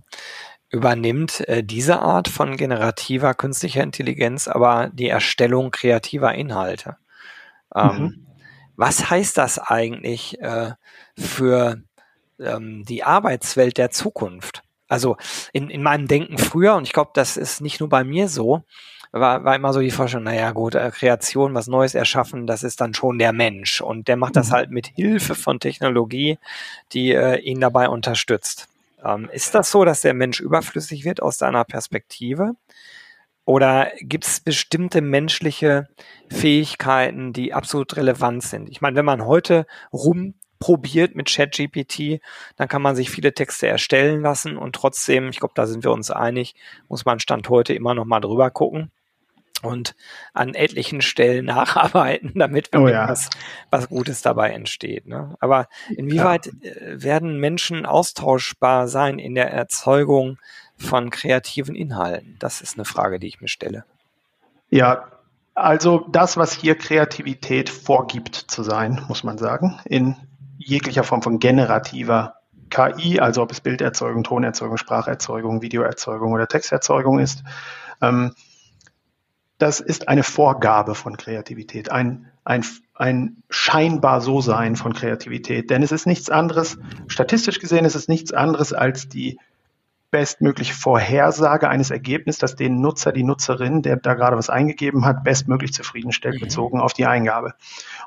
übernimmt 0.70 1.48
äh, 1.48 1.64
diese 1.64 2.00
Art 2.00 2.28
von 2.28 2.58
generativer 2.58 3.34
künstlicher 3.34 3.84
Intelligenz 3.84 4.48
aber 4.48 4.90
die 4.94 5.10
Erstellung 5.10 5.72
kreativer 5.72 6.34
Inhalte. 6.34 6.98
Ähm, 7.76 7.98
mhm. 7.98 8.28
Was 8.76 9.10
heißt 9.10 9.38
das 9.38 9.60
eigentlich 9.60 10.40
äh, 10.42 10.72
für 11.18 11.82
ähm, 12.40 12.86
die 12.86 13.04
Arbeitswelt 13.04 13.78
der 13.78 13.92
Zukunft? 13.92 14.64
Also 14.88 15.18
in, 15.54 15.70
in 15.70 15.84
meinem 15.84 16.08
Denken 16.08 16.38
früher, 16.38 16.76
und 16.76 16.84
ich 16.84 16.94
glaube, 16.94 17.12
das 17.14 17.38
ist 17.38 17.62
nicht 17.62 17.80
nur 17.80 17.90
bei 17.90 18.04
mir 18.04 18.28
so, 18.28 18.64
war, 19.12 19.44
war 19.44 19.56
immer 19.56 19.74
so 19.74 19.80
die 19.80 19.92
Vorstellung, 19.92 20.26
naja 20.26 20.52
gut, 20.52 20.76
äh, 20.76 20.92
Kreation, 20.92 21.54
was 21.54 21.68
Neues 21.68 21.96
erschaffen, 21.96 22.48
das 22.48 22.64
ist 22.64 22.80
dann 22.82 22.94
schon 22.94 23.20
der 23.20 23.34
Mensch. 23.34 23.82
Und 23.82 24.08
der 24.08 24.18
macht 24.18 24.36
das 24.36 24.50
mhm. 24.50 24.54
halt 24.54 24.72
mit 24.72 24.88
Hilfe 24.88 25.36
von 25.36 25.60
Technologie, 25.60 26.38
die 26.94 27.12
äh, 27.12 27.40
ihn 27.40 27.60
dabei 27.60 27.90
unterstützt. 27.90 28.68
Ähm, 29.04 29.30
ist 29.32 29.56
das 29.56 29.72
so, 29.72 29.86
dass 29.86 30.02
der 30.02 30.14
Mensch 30.14 30.40
überflüssig 30.40 31.06
wird 31.06 31.22
aus 31.22 31.38
deiner 31.38 31.64
Perspektive? 31.66 32.54
Oder 33.46 33.92
gibt 34.02 34.26
es 34.28 34.40
bestimmte 34.42 35.02
menschliche 35.02 35.88
Fähigkeiten, 36.30 37.34
die 37.34 37.54
absolut 37.54 37.96
relevant 37.98 38.44
sind? 38.44 38.70
Ich 38.70 38.82
meine, 38.82 38.96
wenn 38.96 39.06
man 39.06 39.26
heute 39.26 39.66
rumprobiert 39.92 41.16
mit 41.16 41.30
ChatGPT, 41.30 42.22
dann 42.58 42.68
kann 42.68 42.84
man 42.84 42.96
sich 42.96 43.10
viele 43.10 43.34
Texte 43.34 43.68
erstellen 43.68 44.22
lassen 44.22 44.56
und 44.56 44.76
trotzdem, 44.76 45.30
ich 45.30 45.40
glaube, 45.40 45.56
da 45.56 45.66
sind 45.66 45.84
wir 45.84 45.92
uns 45.92 46.12
einig, 46.12 46.54
muss 46.90 47.06
man 47.06 47.20
Stand 47.20 47.50
heute 47.50 47.74
immer 47.74 47.96
noch 47.96 48.06
mal 48.06 48.20
drüber 48.20 48.52
gucken 48.52 48.92
und 49.62 49.96
an 50.34 50.54
etlichen 50.54 51.02
Stellen 51.02 51.46
nacharbeiten, 51.46 52.34
damit 52.36 52.76
oh 52.76 52.88
ja. 52.88 53.08
was, 53.10 53.30
was 53.70 53.90
Gutes 53.90 54.22
dabei 54.22 54.52
entsteht. 54.52 55.08
Ne? 55.08 55.36
Aber 55.40 55.68
inwieweit 55.96 56.48
ja. 56.48 56.72
Äh, 56.72 57.04
werden 57.04 57.40
Menschen 57.40 57.86
austauschbar 57.86 58.88
sein 58.88 59.20
in 59.20 59.36
der 59.36 59.52
Erzeugung 59.52 60.38
von 60.78 61.10
kreativen 61.10 61.76
Inhalten? 61.76 62.38
Das 62.40 62.62
ist 62.62 62.76
eine 62.76 62.86
Frage, 62.86 63.20
die 63.20 63.28
ich 63.28 63.42
mir 63.42 63.48
stelle. 63.48 63.86
Ja, 64.70 65.12
also 65.56 66.06
das, 66.10 66.38
was 66.38 66.54
hier 66.54 66.76
Kreativität 66.76 67.70
vorgibt 67.70 68.36
zu 68.36 68.64
sein, 68.64 69.04
muss 69.08 69.24
man 69.24 69.38
sagen, 69.38 69.80
in 69.86 70.16
jeglicher 70.58 71.04
Form 71.04 71.22
von 71.22 71.40
generativer 71.40 72.36
KI, 72.70 73.20
also 73.20 73.42
ob 73.42 73.52
es 73.52 73.62
Bilderzeugung, 73.62 74.24
Tonerzeugung, 74.24 74.78
Spracherzeugung, 74.78 75.62
Videoerzeugung 75.62 76.32
oder 76.32 76.48
Texterzeugung 76.48 77.20
ist, 77.20 77.44
ähm, 78.02 78.34
das 79.60 79.82
ist 79.82 80.08
eine 80.08 80.24
Vorgabe 80.24 80.96
von 80.96 81.18
Kreativität, 81.18 81.92
ein, 81.92 82.26
ein, 82.46 82.66
ein 82.96 83.44
scheinbar 83.50 84.22
So-Sein 84.22 84.78
von 84.78 84.94
Kreativität. 84.94 85.70
Denn 85.70 85.84
es 85.84 85.92
ist 85.92 86.08
nichts 86.08 86.30
anderes, 86.30 86.80
statistisch 87.08 87.60
gesehen 87.60 87.86
ist 87.86 87.96
es 87.96 88.08
nichts 88.08 88.32
anderes 88.32 88.74
als 88.74 89.10
die 89.10 89.38
bestmögliche 90.12 90.74
Vorhersage 90.74 91.70
eines 91.70 91.92
Ergebnisses, 91.92 92.40
das 92.40 92.56
den 92.56 92.80
Nutzer, 92.80 93.12
die 93.12 93.24
Nutzerin, 93.24 93.82
der 93.82 93.98
da 93.98 94.14
gerade 94.14 94.38
was 94.38 94.50
eingegeben 94.50 95.06
hat, 95.06 95.24
bestmöglich 95.24 95.74
zufriedenstellt, 95.74 96.36
mhm. 96.36 96.46
bezogen 96.46 96.80
auf 96.80 96.94
die 96.94 97.06
Eingabe. 97.06 97.54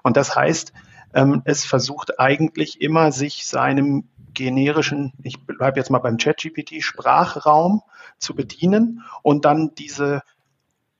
Und 0.02 0.16
das 0.16 0.34
heißt, 0.34 0.72
ähm, 1.14 1.42
es 1.44 1.66
versucht 1.66 2.18
eigentlich 2.18 2.80
immer, 2.80 3.12
sich 3.12 3.46
seinem 3.46 4.08
generischen, 4.32 5.12
ich 5.22 5.46
bleibe 5.46 5.78
jetzt 5.78 5.90
mal 5.90 5.98
beim 5.98 6.16
ChatGPT, 6.16 6.82
Sprachraum 6.82 7.82
zu 8.18 8.34
bedienen 8.34 9.02
und 9.22 9.44
dann 9.44 9.74
diese 9.74 10.22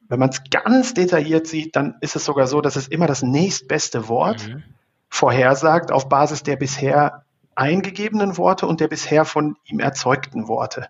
wenn 0.09 0.18
man 0.18 0.30
es 0.30 0.42
ganz 0.50 0.94
detailliert 0.94 1.47
sieht, 1.47 1.76
dann 1.76 1.97
ist 2.00 2.16
es 2.16 2.25
sogar 2.25 2.47
so, 2.47 2.61
dass 2.61 2.76
es 2.76 2.88
immer 2.88 3.06
das 3.06 3.23
nächstbeste 3.23 4.09
Wort 4.09 4.49
mhm. 4.49 4.62
vorhersagt 5.09 5.92
auf 5.92 6.09
Basis 6.09 6.42
der 6.42 6.56
bisher 6.56 7.25
eingegebenen 7.54 8.37
Worte 8.37 8.66
und 8.66 8.80
der 8.80 8.88
bisher 8.88 9.25
von 9.25 9.56
ihm 9.64 9.80
erzeugten 9.80 10.49
Worte. 10.49 10.88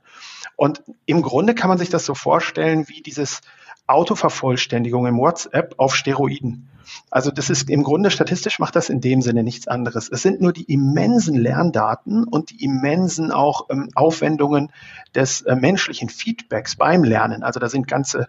Und 0.56 0.82
im 1.06 1.22
Grunde 1.22 1.54
kann 1.54 1.68
man 1.68 1.78
sich 1.78 1.90
das 1.90 2.06
so 2.06 2.14
vorstellen 2.14 2.88
wie 2.88 3.02
dieses 3.02 3.40
Autovervollständigung 3.86 5.06
im 5.06 5.18
WhatsApp 5.18 5.74
auf 5.76 5.96
Steroiden. 5.96 6.68
Also 7.10 7.30
das 7.30 7.50
ist 7.50 7.68
im 7.70 7.82
Grunde 7.82 8.10
statistisch 8.10 8.58
macht 8.58 8.76
das 8.76 8.88
in 8.88 9.00
dem 9.00 9.22
Sinne 9.22 9.42
nichts 9.42 9.68
anderes. 9.68 10.08
Es 10.08 10.22
sind 10.22 10.40
nur 10.40 10.52
die 10.52 10.64
immensen 10.64 11.36
Lerndaten 11.36 12.24
und 12.24 12.50
die 12.50 12.64
immensen 12.64 13.32
auch 13.32 13.68
ähm, 13.70 13.88
Aufwendungen 13.94 14.70
des 15.14 15.42
äh, 15.42 15.56
menschlichen 15.56 16.08
Feedbacks 16.08 16.76
beim 16.76 17.04
Lernen. 17.04 17.42
Also 17.42 17.60
da 17.60 17.68
sind 17.68 17.88
ganze 17.88 18.26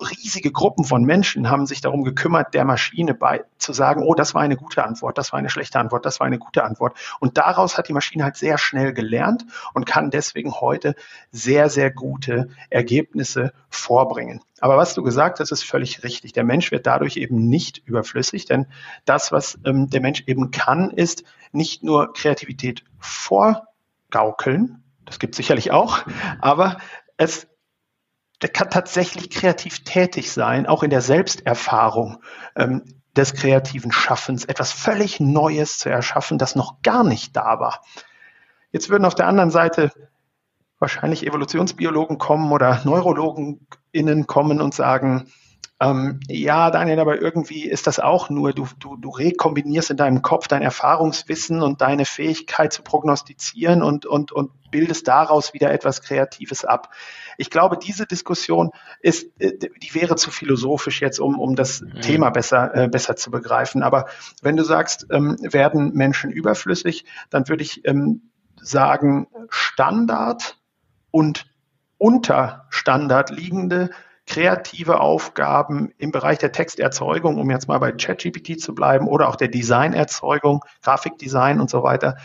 riesige 0.00 0.52
Gruppen 0.52 0.84
von 0.84 1.04
Menschen 1.04 1.50
haben 1.50 1.66
sich 1.66 1.80
darum 1.80 2.04
gekümmert, 2.04 2.54
der 2.54 2.64
Maschine 2.64 3.14
bei, 3.14 3.44
zu 3.58 3.72
sagen, 3.72 4.02
oh, 4.02 4.14
das 4.14 4.34
war 4.34 4.42
eine 4.42 4.56
gute 4.56 4.84
Antwort, 4.84 5.18
das 5.18 5.32
war 5.32 5.38
eine 5.38 5.50
schlechte 5.50 5.78
Antwort, 5.78 6.06
das 6.06 6.20
war 6.20 6.26
eine 6.26 6.38
gute 6.38 6.64
Antwort. 6.64 6.96
Und 7.20 7.38
daraus 7.38 7.78
hat 7.78 7.88
die 7.88 7.92
Maschine 7.92 8.24
halt 8.24 8.36
sehr 8.36 8.58
schnell 8.58 8.92
gelernt 8.92 9.44
und 9.74 9.86
kann 9.86 10.10
deswegen 10.10 10.52
heute 10.52 10.94
sehr, 11.30 11.68
sehr 11.70 11.90
gute 11.90 12.48
Ergebnisse 12.68 13.52
vorbringen. 13.68 14.40
Aber 14.60 14.76
was 14.76 14.94
du 14.94 15.02
gesagt 15.02 15.40
hast, 15.40 15.52
ist 15.52 15.64
völlig 15.64 16.04
richtig. 16.04 16.32
Der 16.32 16.44
Mensch 16.44 16.70
wird 16.70 16.86
dadurch 16.86 17.16
eben 17.16 17.48
nicht 17.48 17.78
überflüssig, 17.86 18.44
denn 18.44 18.66
das, 19.04 19.32
was 19.32 19.58
ähm, 19.64 19.88
der 19.88 20.00
Mensch 20.00 20.24
eben 20.26 20.50
kann, 20.50 20.90
ist 20.90 21.24
nicht 21.52 21.82
nur 21.82 22.12
Kreativität 22.12 22.84
vorgaukeln, 22.98 24.82
das 25.06 25.18
gibt 25.18 25.34
es 25.34 25.38
sicherlich 25.38 25.72
auch, 25.72 26.00
aber 26.40 26.78
es 27.16 27.48
der 28.42 28.48
kann 28.48 28.70
tatsächlich 28.70 29.30
kreativ 29.30 29.84
tätig 29.84 30.32
sein, 30.32 30.66
auch 30.66 30.82
in 30.82 30.90
der 30.90 31.02
Selbsterfahrung 31.02 32.22
ähm, 32.56 32.82
des 33.16 33.34
kreativen 33.34 33.92
Schaffens, 33.92 34.44
etwas 34.44 34.72
völlig 34.72 35.20
Neues 35.20 35.78
zu 35.78 35.90
erschaffen, 35.90 36.38
das 36.38 36.54
noch 36.54 36.82
gar 36.82 37.04
nicht 37.04 37.36
da 37.36 37.60
war. 37.60 37.82
Jetzt 38.72 38.88
würden 38.88 39.04
auf 39.04 39.14
der 39.14 39.26
anderen 39.26 39.50
Seite 39.50 39.92
wahrscheinlich 40.78 41.26
Evolutionsbiologen 41.26 42.18
kommen 42.18 42.52
oder 42.52 42.80
Neurologen 42.84 43.66
innen 43.92 44.26
kommen 44.26 44.60
und 44.60 44.74
sagen, 44.74 45.30
ähm, 45.80 46.20
ja, 46.28 46.70
Daniel, 46.70 47.00
aber 47.00 47.20
irgendwie 47.20 47.64
ist 47.64 47.86
das 47.86 47.98
auch 47.98 48.28
nur, 48.28 48.52
du, 48.52 48.66
du, 48.78 48.96
du 48.96 49.08
rekombinierst 49.08 49.90
in 49.90 49.96
deinem 49.96 50.20
Kopf 50.20 50.46
dein 50.46 50.62
Erfahrungswissen 50.62 51.62
und 51.62 51.80
deine 51.80 52.04
Fähigkeit 52.04 52.72
zu 52.72 52.82
prognostizieren 52.82 53.82
und, 53.82 54.04
und, 54.04 54.30
und 54.30 54.70
bildest 54.70 55.08
daraus 55.08 55.54
wieder 55.54 55.72
etwas 55.72 56.02
Kreatives 56.02 56.66
ab. 56.66 56.90
Ich 57.40 57.48
glaube, 57.48 57.78
diese 57.78 58.06
Diskussion 58.06 58.70
ist, 59.00 59.26
äh, 59.40 59.56
die 59.58 59.94
wäre 59.94 60.16
zu 60.16 60.30
philosophisch 60.30 61.00
jetzt, 61.00 61.18
um, 61.18 61.38
um 61.38 61.56
das 61.56 61.80
mhm. 61.80 62.00
Thema 62.02 62.30
besser, 62.30 62.74
äh, 62.74 62.88
besser 62.88 63.16
zu 63.16 63.30
begreifen. 63.30 63.82
Aber 63.82 64.06
wenn 64.42 64.56
du 64.56 64.62
sagst, 64.62 65.06
ähm, 65.10 65.38
werden 65.40 65.92
Menschen 65.94 66.30
überflüssig, 66.30 67.06
dann 67.30 67.48
würde 67.48 67.62
ich 67.62 67.86
ähm, 67.86 68.30
sagen, 68.60 69.26
Standard 69.48 70.58
und 71.10 71.46
unter 71.96 72.66
Standard 72.68 73.30
liegende 73.30 73.90
kreative 74.26 75.00
Aufgaben 75.00 75.92
im 75.96 76.12
Bereich 76.12 76.38
der 76.38 76.52
Texterzeugung, 76.52 77.38
um 77.38 77.50
jetzt 77.50 77.68
mal 77.68 77.78
bei 77.78 77.90
ChatGPT 77.90 78.60
zu 78.60 78.74
bleiben, 78.74 79.08
oder 79.08 79.28
auch 79.28 79.36
der 79.36 79.48
Designerzeugung, 79.48 80.62
Grafikdesign 80.82 81.58
und 81.58 81.70
so 81.70 81.82
weiter, 81.82 82.16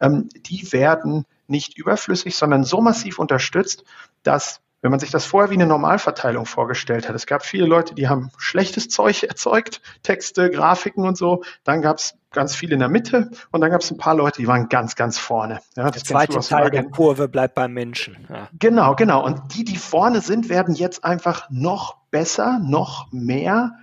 ähm, 0.00 0.30
die 0.34 0.72
werden 0.72 1.26
nicht 1.46 1.78
überflüssig, 1.78 2.36
sondern 2.36 2.64
so 2.64 2.80
massiv 2.80 3.18
unterstützt, 3.18 3.84
dass 4.22 4.60
wenn 4.82 4.90
man 4.90 4.98
sich 4.98 5.12
das 5.12 5.24
vorher 5.24 5.50
wie 5.50 5.54
eine 5.54 5.66
Normalverteilung 5.66 6.44
vorgestellt 6.44 7.08
hat, 7.08 7.14
es 7.14 7.26
gab 7.26 7.44
viele 7.44 7.66
Leute, 7.66 7.94
die 7.94 8.08
haben 8.08 8.30
schlechtes 8.36 8.88
Zeug 8.88 9.22
erzeugt, 9.22 9.80
Texte, 10.02 10.50
Grafiken 10.50 11.06
und 11.06 11.16
so, 11.16 11.44
dann 11.62 11.82
gab 11.82 11.98
es 11.98 12.14
ganz 12.32 12.56
viele 12.56 12.74
in 12.74 12.80
der 12.80 12.88
Mitte 12.88 13.30
und 13.52 13.60
dann 13.60 13.70
gab 13.70 13.80
es 13.80 13.90
ein 13.92 13.96
paar 13.96 14.16
Leute, 14.16 14.42
die 14.42 14.48
waren 14.48 14.68
ganz, 14.68 14.96
ganz 14.96 15.18
vorne. 15.18 15.60
Ja, 15.76 15.90
der 15.90 16.02
zweite 16.02 16.40
Teil 16.40 16.70
der 16.70 16.84
Kurve 16.84 17.28
bleibt 17.28 17.54
beim 17.54 17.72
Menschen. 17.72 18.26
Ja. 18.28 18.48
Genau, 18.58 18.96
genau. 18.96 19.24
Und 19.24 19.54
die, 19.54 19.64
die 19.64 19.76
vorne 19.76 20.20
sind, 20.20 20.48
werden 20.48 20.74
jetzt 20.74 21.04
einfach 21.04 21.48
noch 21.48 21.98
besser, 22.10 22.58
noch 22.60 23.06
mehr 23.12 23.76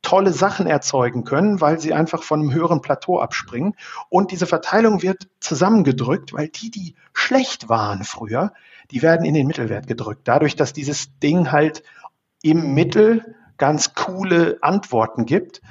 tolle 0.00 0.32
Sachen 0.32 0.66
erzeugen 0.66 1.22
können, 1.22 1.60
weil 1.60 1.78
sie 1.78 1.94
einfach 1.94 2.24
von 2.24 2.40
einem 2.40 2.52
höheren 2.52 2.80
Plateau 2.80 3.20
abspringen. 3.20 3.76
Und 4.08 4.32
diese 4.32 4.46
Verteilung 4.46 5.02
wird 5.02 5.28
zusammengedrückt, 5.38 6.32
weil 6.32 6.48
die, 6.48 6.72
die 6.72 6.96
schlecht 7.12 7.68
waren 7.68 8.02
früher, 8.02 8.52
die 8.92 9.02
werden 9.02 9.24
in 9.26 9.34
den 9.34 9.46
Mittelwert 9.46 9.86
gedrückt. 9.86 10.22
Dadurch, 10.24 10.54
dass 10.54 10.72
dieses 10.72 11.18
Ding 11.18 11.50
halt 11.50 11.82
im 12.42 12.74
Mittel 12.74 13.34
ganz 13.56 13.94
coole 13.94 14.58
Antworten 14.60 15.26
gibt, 15.26 15.62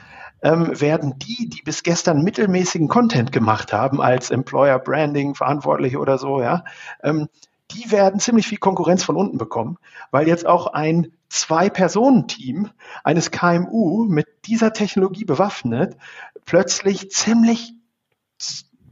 ähm, 0.42 0.80
werden 0.80 1.20
die, 1.20 1.50
die 1.50 1.62
bis 1.62 1.84
gestern 1.84 2.24
mittelmäßigen 2.24 2.88
Content 2.88 3.32
gemacht 3.32 3.74
haben, 3.74 4.02
als 4.02 4.32
Employer 4.32 4.80
Branding 4.80 5.36
Verantwortliche 5.36 6.00
oder 6.00 6.18
so, 6.18 6.42
ja, 6.42 6.64
ähm, 7.04 7.30
die 7.72 7.92
werden 7.92 8.20
ziemlich 8.20 8.48
viel 8.48 8.58
Konkurrenz 8.58 9.04
von 9.04 9.16
unten 9.16 9.38
bekommen, 9.38 9.78
weil 10.10 10.28
jetzt 10.28 10.46
auch 10.46 10.68
ein 10.68 11.14
Zwei-Personen-Team 11.30 12.70
eines 13.04 13.32
KMU 13.32 14.06
mit 14.10 14.28
dieser 14.46 14.74
Technologie 14.74 15.24
bewaffnet 15.24 15.96
plötzlich 16.46 17.12
ziemlich 17.12 17.74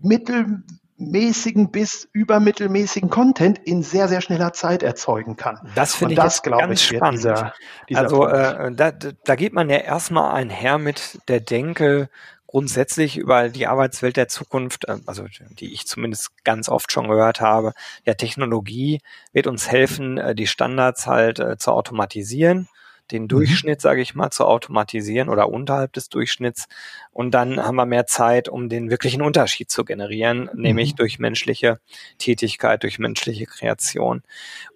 mittel 0.01 0.63
mäßigen 0.99 1.71
bis 1.71 2.07
übermittelmäßigen 2.11 3.09
Content 3.09 3.59
in 3.59 3.83
sehr, 3.83 4.07
sehr 4.07 4.21
schneller 4.21 4.53
Zeit 4.53 4.83
erzeugen 4.83 5.35
kann. 5.35 5.59
Das 5.75 5.95
finde 5.95 6.13
ich 6.13 6.19
das, 6.19 6.43
glaube 6.43 6.73
ich, 6.73 6.83
spannend. 6.83 7.19
Dieser, 7.19 7.53
dieser 7.87 8.01
also 8.01 8.27
äh, 8.27 8.71
da, 8.73 8.91
da 8.91 9.35
geht 9.35 9.53
man 9.53 9.69
ja 9.69 9.77
erstmal 9.77 10.35
einher 10.35 10.77
mit 10.77 11.19
der 11.27 11.39
Denke, 11.39 12.09
grundsätzlich 12.47 13.17
über 13.17 13.49
die 13.49 13.67
Arbeitswelt 13.67 14.17
der 14.17 14.27
Zukunft, 14.27 14.87
äh, 14.87 14.97
also 15.05 15.25
die 15.51 15.71
ich 15.71 15.85
zumindest 15.85 16.31
ganz 16.43 16.67
oft 16.67 16.91
schon 16.91 17.07
gehört 17.07 17.41
habe, 17.41 17.73
ja, 18.05 18.15
Technologie 18.15 19.01
wird 19.33 19.45
uns 19.45 19.69
helfen, 19.69 20.17
äh, 20.17 20.33
die 20.33 20.47
Standards 20.47 21.05
halt 21.05 21.39
äh, 21.39 21.57
zu 21.57 21.71
automatisieren 21.71 22.67
den 23.11 23.23
mhm. 23.23 23.27
Durchschnitt, 23.29 23.81
sage 23.81 24.01
ich 24.01 24.15
mal, 24.15 24.31
zu 24.31 24.45
automatisieren 24.45 25.29
oder 25.29 25.49
unterhalb 25.49 25.93
des 25.93 26.09
Durchschnitts. 26.09 26.67
Und 27.11 27.31
dann 27.31 27.63
haben 27.63 27.75
wir 27.75 27.85
mehr 27.85 28.07
Zeit, 28.07 28.49
um 28.49 28.69
den 28.69 28.89
wirklichen 28.89 29.21
Unterschied 29.21 29.69
zu 29.71 29.85
generieren, 29.85 30.49
mhm. 30.53 30.61
nämlich 30.61 30.95
durch 30.95 31.19
menschliche 31.19 31.79
Tätigkeit, 32.17 32.83
durch 32.83 32.99
menschliche 32.99 33.45
Kreation. 33.45 34.23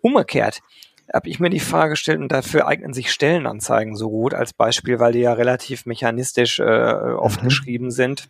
Umgekehrt, 0.01 0.61
habe 1.11 1.29
ich 1.29 1.39
mir 1.39 1.49
die 1.49 1.59
Frage 1.59 1.91
gestellt, 1.91 2.19
und 2.19 2.31
dafür 2.31 2.67
eignen 2.67 2.93
sich 2.93 3.11
Stellenanzeigen 3.11 3.95
so 3.95 4.09
gut 4.09 4.33
als 4.33 4.53
Beispiel, 4.53 4.99
weil 4.99 5.13
die 5.13 5.19
ja 5.19 5.33
relativ 5.33 5.85
mechanistisch 5.85 6.59
äh, 6.59 6.63
oft 6.63 7.41
mhm. 7.41 7.45
geschrieben 7.45 7.91
sind. 7.91 8.29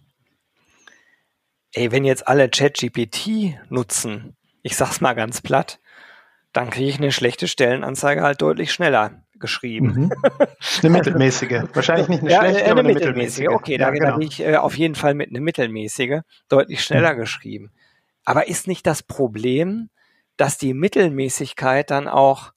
Ey, 1.73 1.91
wenn 1.91 2.03
jetzt 2.03 2.27
alle 2.27 2.49
ChatGPT 2.49 3.57
nutzen, 3.69 4.35
ich 4.61 4.75
sag's 4.75 5.01
mal 5.01 5.13
ganz 5.13 5.41
platt, 5.41 5.79
dann 6.51 6.69
kriege 6.69 6.89
ich 6.89 6.97
eine 6.97 7.11
schlechte 7.11 7.47
Stellenanzeige 7.47 8.21
halt 8.21 8.41
deutlich 8.41 8.71
schneller 8.71 9.22
geschrieben. 9.39 9.87
Mhm. 9.87 10.11
Eine 10.81 10.89
mittelmäßige. 10.89 11.63
Wahrscheinlich 11.73 12.07
nicht 12.07 12.21
eine 12.21 12.31
ja, 12.31 12.39
schlechte, 12.39 12.63
eine 12.63 12.71
aber 12.71 12.79
eine 12.81 12.93
mittelmäßige. 12.93 13.47
Okay, 13.49 13.73
ja, 13.73 13.77
da, 13.77 13.91
genau. 13.91 14.05
da 14.05 14.17
bin 14.17 14.27
ich 14.27 14.39
äh, 14.39 14.55
auf 14.57 14.77
jeden 14.77 14.95
Fall 14.95 15.13
mit 15.13 15.29
eine 15.29 15.41
mittelmäßige, 15.41 16.21
deutlich 16.49 16.83
schneller 16.83 17.13
mhm. 17.13 17.17
geschrieben. 17.17 17.71
Aber 18.25 18.47
ist 18.47 18.67
nicht 18.67 18.85
das 18.87 19.03
Problem, 19.03 19.89
dass 20.37 20.57
die 20.57 20.73
Mittelmäßigkeit 20.73 21.91
dann 21.91 22.07
auch 22.07 22.53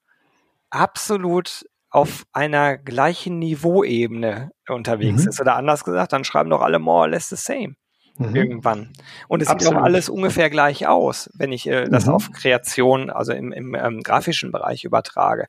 absolut 0.71 1.67
auf 1.91 2.27
einer 2.33 2.77
gleichen 2.77 3.39
Niveauebene 3.39 4.51
unterwegs 4.69 5.23
mhm. 5.23 5.29
ist? 5.29 5.41
Oder 5.41 5.57
anders 5.57 5.85
gesagt, 5.85 6.13
dann 6.13 6.25
schreiben 6.25 6.51
doch 6.51 6.63
alle 6.63 6.79
more 6.79 7.03
or 7.03 7.09
less 7.09 7.29
the 7.29 7.37
same. 7.37 7.77
Mhm. 8.19 8.35
irgendwann. 8.35 8.93
Und 9.29 9.43
es 9.43 9.49
Absolut. 9.49 9.75
sieht 9.75 9.79
auch 9.79 9.85
alles 9.85 10.09
ungefähr 10.09 10.49
gleich 10.49 10.87
aus, 10.87 11.31
wenn 11.35 11.53
ich 11.53 11.67
äh, 11.67 11.87
das 11.89 12.07
mhm. 12.07 12.15
auf 12.15 12.33
Kreation, 12.33 13.11
also 13.11 13.33
im, 13.33 13.53
im 13.53 13.75
ähm, 13.75 14.03
grafischen 14.03 14.53
Bereich 14.53 14.85
übertrage. 14.85 15.49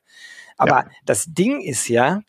Aber 0.58 0.80
ja. 0.80 0.90
das 1.06 1.26
Ding 1.28 1.60
ist 1.62 1.88
ja, 1.88 2.22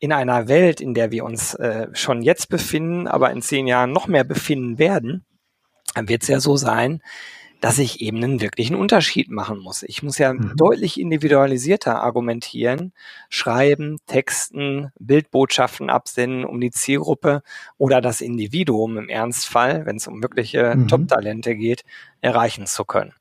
in 0.00 0.12
einer 0.12 0.48
Welt, 0.48 0.80
in 0.80 0.94
der 0.94 1.10
wir 1.10 1.24
uns 1.24 1.54
äh, 1.54 1.88
schon 1.92 2.22
jetzt 2.22 2.48
befinden, 2.48 3.06
aber 3.06 3.30
in 3.30 3.42
zehn 3.42 3.66
Jahren 3.66 3.92
noch 3.92 4.06
mehr 4.06 4.24
befinden 4.24 4.78
werden, 4.78 5.26
dann 5.94 6.08
wird 6.08 6.22
es 6.22 6.28
ja 6.28 6.40
so 6.40 6.56
sein, 6.56 7.02
dass 7.60 7.78
ich 7.78 8.00
eben 8.00 8.16
einen 8.16 8.40
wirklichen 8.40 8.74
Unterschied 8.74 9.30
machen 9.30 9.58
muss. 9.58 9.82
Ich 9.82 10.02
muss 10.02 10.16
ja 10.16 10.32
mhm. 10.32 10.54
deutlich 10.56 10.98
individualisierter 10.98 12.02
argumentieren, 12.02 12.94
schreiben, 13.28 13.98
texten, 14.06 14.92
Bildbotschaften 14.98 15.90
absenden, 15.90 16.46
um 16.46 16.60
die 16.60 16.70
Zielgruppe 16.70 17.42
oder 17.76 18.00
das 18.00 18.22
Individuum 18.22 18.96
im 18.96 19.08
Ernstfall, 19.10 19.84
wenn 19.84 19.96
es 19.96 20.06
um 20.06 20.22
wirkliche 20.22 20.74
mhm. 20.74 20.88
Top-Talente 20.88 21.54
geht, 21.54 21.84
erreichen 22.22 22.66
zu 22.66 22.86
können. 22.86 23.12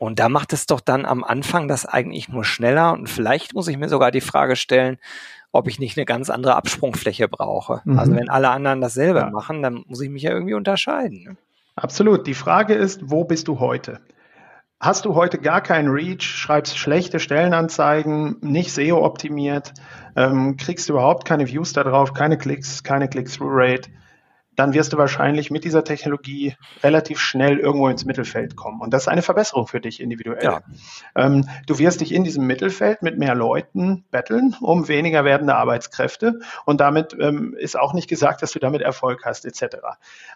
Und 0.00 0.18
da 0.18 0.30
macht 0.30 0.54
es 0.54 0.64
doch 0.64 0.80
dann 0.80 1.04
am 1.04 1.22
Anfang 1.22 1.68
das 1.68 1.84
eigentlich 1.84 2.30
nur 2.30 2.42
schneller 2.42 2.94
und 2.94 3.10
vielleicht 3.10 3.52
muss 3.52 3.68
ich 3.68 3.76
mir 3.76 3.90
sogar 3.90 4.10
die 4.10 4.22
Frage 4.22 4.56
stellen, 4.56 4.96
ob 5.52 5.68
ich 5.68 5.78
nicht 5.78 5.98
eine 5.98 6.06
ganz 6.06 6.30
andere 6.30 6.56
Absprungfläche 6.56 7.28
brauche. 7.28 7.82
Mhm. 7.84 7.98
Also 7.98 8.14
wenn 8.14 8.30
alle 8.30 8.48
anderen 8.48 8.80
dasselbe 8.80 9.18
ja. 9.18 9.30
machen, 9.30 9.60
dann 9.60 9.84
muss 9.86 10.00
ich 10.00 10.08
mich 10.08 10.22
ja 10.22 10.30
irgendwie 10.30 10.54
unterscheiden. 10.54 11.24
Ne? 11.24 11.36
Absolut. 11.76 12.26
Die 12.26 12.32
Frage 12.32 12.72
ist, 12.72 13.10
wo 13.10 13.24
bist 13.24 13.46
du 13.46 13.60
heute? 13.60 14.00
Hast 14.80 15.04
du 15.04 15.14
heute 15.14 15.36
gar 15.36 15.60
keinen 15.60 15.90
Reach, 15.90 16.22
schreibst 16.22 16.78
schlechte 16.78 17.20
Stellenanzeigen, 17.20 18.36
nicht 18.40 18.72
SEO 18.72 19.04
optimiert, 19.04 19.74
ähm, 20.16 20.56
kriegst 20.56 20.88
du 20.88 20.94
überhaupt 20.94 21.26
keine 21.26 21.46
Views 21.46 21.74
darauf, 21.74 22.14
keine 22.14 22.38
Klicks, 22.38 22.82
keine 22.82 23.06
Click-Through-Rate, 23.06 23.90
dann 24.56 24.74
wirst 24.74 24.92
du 24.92 24.98
wahrscheinlich 24.98 25.50
mit 25.50 25.64
dieser 25.64 25.84
Technologie 25.84 26.54
relativ 26.82 27.20
schnell 27.20 27.58
irgendwo 27.58 27.88
ins 27.88 28.04
Mittelfeld 28.04 28.56
kommen. 28.56 28.80
Und 28.80 28.92
das 28.92 29.02
ist 29.02 29.08
eine 29.08 29.22
Verbesserung 29.22 29.66
für 29.66 29.80
dich 29.80 30.00
individuell. 30.00 30.42
Ja. 30.42 30.60
Ähm, 31.14 31.48
du 31.66 31.78
wirst 31.78 32.00
dich 32.00 32.12
in 32.12 32.24
diesem 32.24 32.46
Mittelfeld 32.46 33.02
mit 33.02 33.16
mehr 33.16 33.34
Leuten 33.34 34.04
betteln, 34.10 34.56
um 34.60 34.88
weniger 34.88 35.24
werdende 35.24 35.54
Arbeitskräfte. 35.54 36.40
Und 36.66 36.80
damit 36.80 37.16
ähm, 37.18 37.54
ist 37.58 37.78
auch 37.78 37.94
nicht 37.94 38.08
gesagt, 38.08 38.42
dass 38.42 38.52
du 38.52 38.58
damit 38.58 38.82
Erfolg 38.82 39.24
hast, 39.24 39.46
etc. 39.46 39.76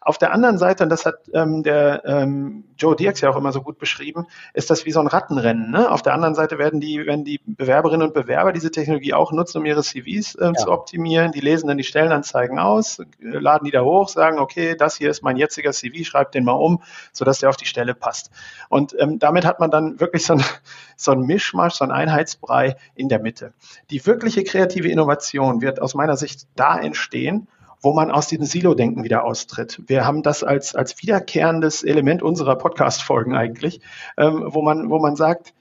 Auf 0.00 0.16
der 0.16 0.32
anderen 0.32 0.58
Seite, 0.58 0.84
und 0.84 0.90
das 0.90 1.04
hat 1.04 1.16
ähm, 1.32 1.62
der 1.62 2.02
ähm, 2.04 2.64
Joe 2.78 2.96
Dirks 2.96 3.20
ja 3.20 3.30
auch 3.30 3.36
immer 3.36 3.52
so 3.52 3.62
gut 3.62 3.78
beschrieben, 3.78 4.26
ist 4.52 4.70
das 4.70 4.86
wie 4.86 4.92
so 4.92 5.00
ein 5.00 5.06
Rattenrennen. 5.06 5.70
Ne? 5.70 5.90
Auf 5.90 6.02
der 6.02 6.14
anderen 6.14 6.34
Seite 6.34 6.58
werden 6.58 6.80
die, 6.80 7.04
werden 7.04 7.24
die 7.24 7.40
Bewerberinnen 7.44 8.06
und 8.06 8.14
Bewerber 8.14 8.52
diese 8.52 8.70
Technologie 8.70 9.12
auch 9.12 9.32
nutzen, 9.32 9.58
um 9.58 9.66
ihre 9.66 9.82
CVs 9.82 10.36
äh, 10.36 10.46
ja. 10.46 10.52
zu 10.54 10.70
optimieren. 10.70 11.32
Die 11.32 11.40
lesen 11.40 11.68
dann 11.68 11.78
die 11.78 11.84
Stellenanzeigen 11.84 12.58
aus, 12.58 13.02
laden 13.20 13.64
die 13.64 13.70
da 13.70 13.82
hoch, 13.82 14.13
sagen, 14.14 14.38
okay, 14.38 14.74
das 14.76 14.96
hier 14.96 15.10
ist 15.10 15.22
mein 15.22 15.36
jetziger 15.36 15.72
CV, 15.72 16.04
schreib 16.04 16.32
den 16.32 16.44
mal 16.44 16.52
um, 16.52 16.82
sodass 17.12 17.40
der 17.40 17.50
auf 17.50 17.56
die 17.56 17.66
Stelle 17.66 17.94
passt. 17.94 18.30
Und 18.68 18.96
ähm, 18.98 19.18
damit 19.18 19.44
hat 19.44 19.60
man 19.60 19.70
dann 19.70 20.00
wirklich 20.00 20.24
so 20.24 20.34
ein, 20.34 20.44
so 20.96 21.12
ein 21.12 21.20
Mischmasch, 21.20 21.74
so 21.74 21.84
ein 21.84 21.90
Einheitsbrei 21.90 22.76
in 22.94 23.08
der 23.08 23.20
Mitte. 23.20 23.52
Die 23.90 24.04
wirkliche 24.06 24.44
kreative 24.44 24.88
Innovation 24.88 25.60
wird 25.60 25.80
aus 25.80 25.94
meiner 25.94 26.16
Sicht 26.16 26.46
da 26.56 26.78
entstehen, 26.78 27.48
wo 27.84 27.92
man 27.92 28.10
aus 28.10 28.28
diesem 28.28 28.46
Silo-Denken 28.46 29.04
wieder 29.04 29.24
austritt. 29.24 29.82
Wir 29.86 30.06
haben 30.06 30.22
das 30.22 30.42
als, 30.42 30.74
als 30.74 31.02
wiederkehrendes 31.02 31.82
Element 31.82 32.22
unserer 32.22 32.56
Podcast-Folgen 32.56 33.36
eigentlich, 33.36 33.80
ähm, 34.16 34.44
wo, 34.46 34.62
man, 34.62 34.88
wo 34.88 34.98
man 34.98 35.16
sagt, 35.16 35.52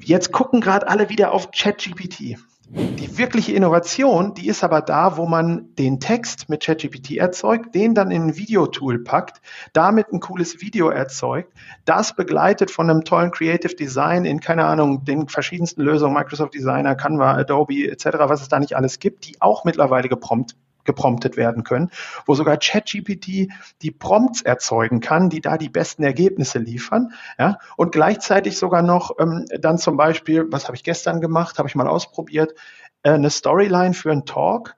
jetzt 0.00 0.30
gucken 0.30 0.60
gerade 0.60 0.86
alle 0.86 1.08
wieder 1.08 1.32
auf 1.32 1.50
ChatGPT. 1.50 2.38
Die 2.68 3.18
wirkliche 3.18 3.52
Innovation, 3.52 4.32
die 4.34 4.48
ist 4.48 4.64
aber 4.64 4.80
da, 4.80 5.16
wo 5.16 5.26
man 5.26 5.74
den 5.74 6.00
Text 6.00 6.48
mit 6.48 6.62
ChatGPT 6.62 7.18
erzeugt, 7.18 7.74
den 7.74 7.94
dann 7.94 8.10
in 8.10 8.28
ein 8.28 8.36
Videotool 8.36 9.02
packt, 9.02 9.42
damit 9.72 10.12
ein 10.12 10.20
cooles 10.20 10.60
Video 10.60 10.88
erzeugt, 10.88 11.52
das 11.84 12.16
begleitet 12.16 12.70
von 12.70 12.88
einem 12.88 13.04
tollen 13.04 13.30
Creative 13.30 13.74
Design 13.74 14.24
in, 14.24 14.40
keine 14.40 14.64
Ahnung, 14.64 15.04
den 15.04 15.28
verschiedensten 15.28 15.82
Lösungen, 15.82 16.14
Microsoft 16.14 16.54
Designer, 16.54 16.94
Canva, 16.94 17.34
Adobe 17.34 17.90
etc., 17.90 18.06
was 18.20 18.40
es 18.40 18.48
da 18.48 18.58
nicht 18.58 18.74
alles 18.74 18.98
gibt, 18.98 19.26
die 19.26 19.40
auch 19.40 19.64
mittlerweile 19.64 20.08
geprompt 20.08 20.54
gepromptet 20.84 21.36
werden 21.36 21.64
können, 21.64 21.90
wo 22.26 22.34
sogar 22.34 22.56
ChatGPT 22.56 23.48
die 23.82 23.90
Prompts 23.90 24.42
erzeugen 24.42 25.00
kann, 25.00 25.30
die 25.30 25.40
da 25.40 25.58
die 25.58 25.68
besten 25.68 26.02
Ergebnisse 26.02 26.58
liefern, 26.58 27.12
ja, 27.38 27.58
und 27.76 27.92
gleichzeitig 27.92 28.58
sogar 28.58 28.82
noch 28.82 29.18
ähm, 29.18 29.46
dann 29.60 29.78
zum 29.78 29.96
Beispiel, 29.96 30.46
was 30.50 30.66
habe 30.66 30.76
ich 30.76 30.84
gestern 30.84 31.20
gemacht, 31.20 31.58
habe 31.58 31.68
ich 31.68 31.74
mal 31.74 31.88
ausprobiert, 31.88 32.54
äh, 33.02 33.10
eine 33.10 33.30
Storyline 33.30 33.94
für 33.94 34.10
einen 34.10 34.24
Talk, 34.24 34.74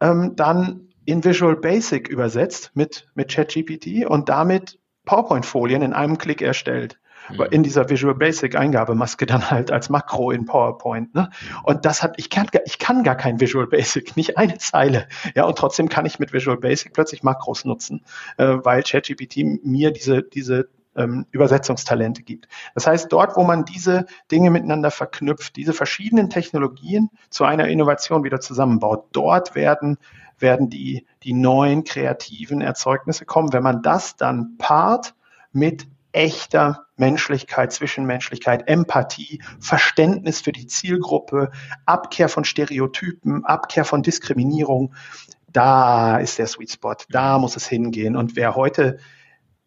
ähm, 0.00 0.34
dann 0.36 0.88
in 1.04 1.24
Visual 1.24 1.56
Basic 1.56 2.08
übersetzt 2.08 2.70
mit, 2.74 3.08
mit 3.14 3.30
ChatGPT 3.30 4.06
und 4.06 4.28
damit 4.28 4.78
PowerPoint-Folien 5.04 5.82
in 5.82 5.92
einem 5.92 6.18
Klick 6.18 6.42
erstellt 6.42 6.98
mhm. 7.32 7.46
in 7.50 7.62
dieser 7.62 7.88
Visual 7.88 8.14
Basic 8.14 8.56
Eingabemaske 8.56 9.26
dann 9.26 9.50
halt 9.50 9.70
als 9.70 9.88
Makro 9.88 10.30
in 10.30 10.44
PowerPoint. 10.44 11.14
Ne? 11.14 11.30
Und 11.62 11.84
das 11.84 12.02
hat, 12.02 12.14
ich 12.16 12.30
kann, 12.30 12.48
ich 12.64 12.78
kann 12.78 13.02
gar 13.02 13.16
kein 13.16 13.40
Visual 13.40 13.66
Basic, 13.66 14.16
nicht 14.16 14.38
eine 14.38 14.58
Zeile. 14.58 15.08
Ja, 15.34 15.44
und 15.44 15.58
trotzdem 15.58 15.88
kann 15.88 16.06
ich 16.06 16.18
mit 16.18 16.32
Visual 16.32 16.56
Basic 16.56 16.92
plötzlich 16.92 17.22
Makros 17.22 17.64
nutzen, 17.64 18.04
äh, 18.36 18.56
weil 18.62 18.82
ChatGPT 18.82 19.64
mir 19.64 19.90
diese, 19.90 20.22
diese 20.22 20.68
ähm, 20.94 21.26
Übersetzungstalente 21.30 22.22
gibt. 22.22 22.48
Das 22.74 22.86
heißt, 22.86 23.10
dort, 23.10 23.36
wo 23.36 23.44
man 23.44 23.64
diese 23.64 24.06
Dinge 24.30 24.50
miteinander 24.50 24.90
verknüpft, 24.90 25.56
diese 25.56 25.72
verschiedenen 25.72 26.28
Technologien 26.28 27.10
zu 27.30 27.44
einer 27.44 27.68
Innovation 27.68 28.24
wieder 28.24 28.40
zusammenbaut, 28.40 29.06
dort 29.12 29.54
werden 29.54 29.98
werden 30.42 30.68
die, 30.68 31.06
die 31.22 31.32
neuen 31.32 31.84
kreativen 31.84 32.60
Erzeugnisse 32.60 33.24
kommen. 33.24 33.52
Wenn 33.52 33.62
man 33.62 33.80
das 33.80 34.16
dann 34.16 34.56
paart 34.58 35.14
mit 35.52 35.86
echter 36.12 36.86
Menschlichkeit, 36.96 37.72
Zwischenmenschlichkeit, 37.72 38.68
Empathie, 38.68 39.42
Verständnis 39.58 40.40
für 40.40 40.52
die 40.52 40.66
Zielgruppe, 40.66 41.50
Abkehr 41.86 42.28
von 42.28 42.44
Stereotypen, 42.44 43.44
Abkehr 43.44 43.84
von 43.84 44.02
Diskriminierung. 44.02 44.94
Da 45.52 46.18
ist 46.18 46.38
der 46.38 46.46
Sweet 46.46 46.72
Spot, 46.72 46.94
da 47.10 47.38
muss 47.38 47.56
es 47.56 47.66
hingehen. 47.66 48.16
Und 48.16 48.36
wer 48.36 48.54
heute, 48.54 48.98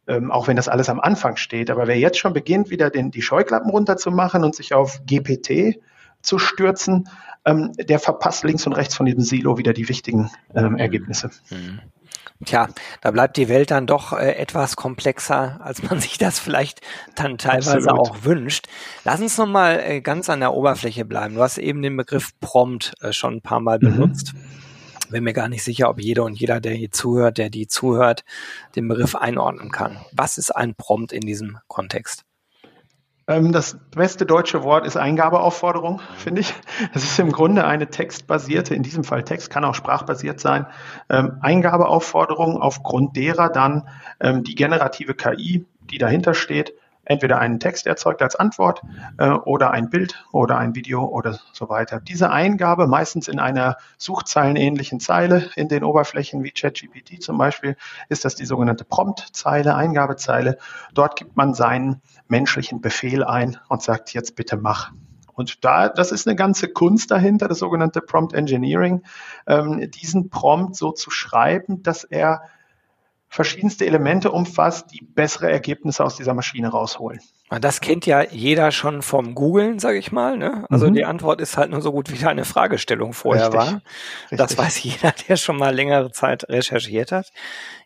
ähm, 0.08 0.32
auch 0.32 0.48
wenn 0.48 0.56
das 0.56 0.68
alles 0.68 0.90
am 0.90 1.00
Anfang 1.00 1.36
steht, 1.36 1.70
aber 1.70 1.88
wer 1.88 1.98
jetzt 1.98 2.18
schon 2.18 2.34
beginnt, 2.34 2.70
wieder 2.70 2.90
den, 2.90 3.12
die 3.12 3.22
Scheuklappen 3.22 3.70
runterzumachen 3.70 4.44
und 4.44 4.56
sich 4.56 4.74
auf 4.74 5.02
GPT 5.06 5.80
zu 6.22 6.40
stürzen, 6.40 7.10
ähm, 7.46 7.74
der 7.78 8.00
verpasst 8.00 8.44
links 8.44 8.66
und 8.66 8.74
rechts 8.74 8.96
von 8.96 9.06
diesem 9.06 9.22
Silo 9.22 9.58
wieder 9.58 9.74
die 9.74 9.88
wichtigen 9.90 10.32
ähm, 10.56 10.78
Ergebnisse. 10.78 11.30
Mhm. 11.50 11.82
Tja, 12.44 12.68
da 13.00 13.12
bleibt 13.12 13.38
die 13.38 13.48
Welt 13.48 13.72
dann 13.72 13.88
doch 13.88 14.12
äh, 14.12 14.34
etwas 14.34 14.76
komplexer, 14.76 15.60
als 15.64 15.82
man 15.84 16.00
sich 16.02 16.18
das 16.18 16.40
vielleicht 16.40 16.82
dann 17.16 17.38
teilweise 17.38 17.90
Absolut. 17.90 18.00
auch 18.00 18.24
wünscht. 18.24 18.68
Lass 19.06 19.22
uns 19.22 19.38
nochmal 19.38 19.80
äh, 19.80 20.02
ganz 20.02 20.30
an 20.30 20.42
der 20.42 20.54
Oberfläche 20.54 21.06
bleiben. 21.06 21.36
Du 21.36 21.42
hast 21.42 21.58
eben 21.58 21.82
den 21.82 21.96
Begriff 21.96 22.32
Prompt 22.42 22.94
äh, 23.02 23.14
schon 23.14 23.36
ein 23.36 23.42
paar 23.42 23.62
Mal 23.62 23.80
mhm. 23.80 23.92
benutzt. 23.92 24.34
Bin 25.10 25.24
mir 25.24 25.34
gar 25.34 25.48
nicht 25.48 25.64
sicher, 25.64 25.90
ob 25.90 26.02
jeder 26.02 26.24
und 26.24 26.38
jeder, 26.38 26.60
der 26.60 26.74
hier 26.74 26.92
zuhört, 26.92 27.38
der 27.38 27.50
die 27.50 27.68
zuhört, 27.68 28.26
den 28.76 28.88
Begriff 28.88 29.16
einordnen 29.16 29.72
kann. 29.72 29.98
Was 30.12 30.38
ist 30.38 30.52
ein 30.52 30.76
Prompt 30.76 31.14
in 31.14 31.22
diesem 31.22 31.60
Kontext? 31.68 32.26
Ähm, 33.28 33.52
das 33.52 33.78
beste 33.92 34.26
deutsche 34.26 34.64
Wort 34.64 34.86
ist 34.86 34.98
Eingabeaufforderung, 34.98 36.02
finde 36.16 36.42
ich. 36.42 36.54
Es 36.94 37.04
ist 37.04 37.20
im 37.20 37.32
Grunde 37.32 37.66
eine 37.66 37.90
textbasierte, 37.90 38.76
in 38.76 38.84
diesem 38.84 39.04
Fall 39.04 39.24
Text, 39.24 39.50
kann 39.50 39.66
auch 39.66 39.74
sprachbasiert 39.74 40.40
sein, 40.40 40.68
ähm, 41.10 41.38
Eingabeaufforderung, 41.42 42.62
aufgrund 42.62 43.16
derer 43.16 43.50
dann 43.50 43.88
ähm, 44.20 44.44
die 44.44 44.56
generative 44.56 45.16
KI, 45.16 45.66
die 45.90 45.98
dahinter 45.98 46.34
steht, 46.34 46.74
entweder 47.06 47.40
einen 47.40 47.60
Text 47.60 47.88
erzeugt 47.88 48.22
als 48.22 48.36
Antwort 48.36 48.82
äh, 49.18 49.30
oder 49.30 49.72
ein 49.72 49.90
Bild 49.90 50.26
oder 50.32 50.58
ein 50.58 50.76
Video 50.76 51.06
oder 51.06 51.40
so 51.54 51.70
weiter. 51.70 52.02
Diese 52.02 52.32
Eingabe 52.32 52.88
meistens 52.88 53.28
in 53.28 53.40
einer 53.40 53.78
suchzeilenähnlichen 53.98 55.00
Zeile 55.00 55.50
in 55.56 55.70
den 55.70 55.84
Oberflächen 55.84 56.44
wie 56.44 56.52
ChatGPT 56.52 57.22
zum 57.22 57.38
Beispiel 57.38 57.78
ist 58.10 58.26
das 58.26 58.36
die 58.36 58.46
sogenannte 58.46 58.84
Prompt-Zeile, 58.84 59.76
Eingabezeile. 59.76 60.58
Dort 60.94 61.16
gibt 61.16 61.38
man 61.38 61.54
seinen 61.54 62.02
menschlichen 62.28 62.82
Befehl 62.82 63.24
ein 63.24 63.58
und 63.70 63.82
sagt 63.82 64.14
jetzt 64.14 64.36
bitte 64.36 64.58
mach. 64.58 64.92
Und 65.36 65.66
da, 65.66 65.90
das 65.90 66.12
ist 66.12 66.28
eine 66.28 66.36
ganze 66.36 66.70
Kunst 66.70 67.12
dahinter, 67.12 67.48
das 67.48 67.60
sogenannte 67.60 68.02
Prompt 68.02 68.34
Engineering, 68.34 69.04
ähm, 69.48 69.92
diesen 69.92 70.30
Prompt 70.30 70.78
so 70.78 70.92
zu 70.92 71.12
schreiben, 71.12 71.84
dass 71.84 72.06
er 72.06 72.44
verschiedenste 73.36 73.86
Elemente 73.86 74.32
umfasst, 74.32 74.94
die 74.94 75.02
bessere 75.04 75.52
Ergebnisse 75.52 76.06
aus 76.06 76.16
dieser 76.16 76.34
Maschine 76.34 76.70
rausholen. 76.70 77.20
Das 77.50 77.82
kennt 77.82 78.06
ja 78.06 78.24
jeder 78.24 78.72
schon 78.72 79.02
vom 79.02 79.36
Googlen, 79.36 79.78
sage 79.78 79.98
ich 79.98 80.14
mal. 80.14 80.38
Ne? 80.38 80.66
Also 80.70 80.88
mhm. 80.88 80.94
die 80.94 81.04
Antwort 81.04 81.42
ist 81.42 81.58
halt 81.58 81.70
nur 81.70 81.82
so 81.82 81.92
gut, 81.92 82.10
wie 82.12 82.18
deine 82.18 82.46
Fragestellung 82.46 83.12
vorher 83.12 83.48
Richtig. 83.48 83.60
war. 83.60 83.82
Richtig. 84.22 84.38
Das 84.38 84.58
weiß 84.58 84.84
jeder, 84.84 85.14
der 85.28 85.36
schon 85.36 85.58
mal 85.58 85.76
längere 85.76 86.12
Zeit 86.12 86.48
recherchiert 86.48 87.12
hat. 87.12 87.34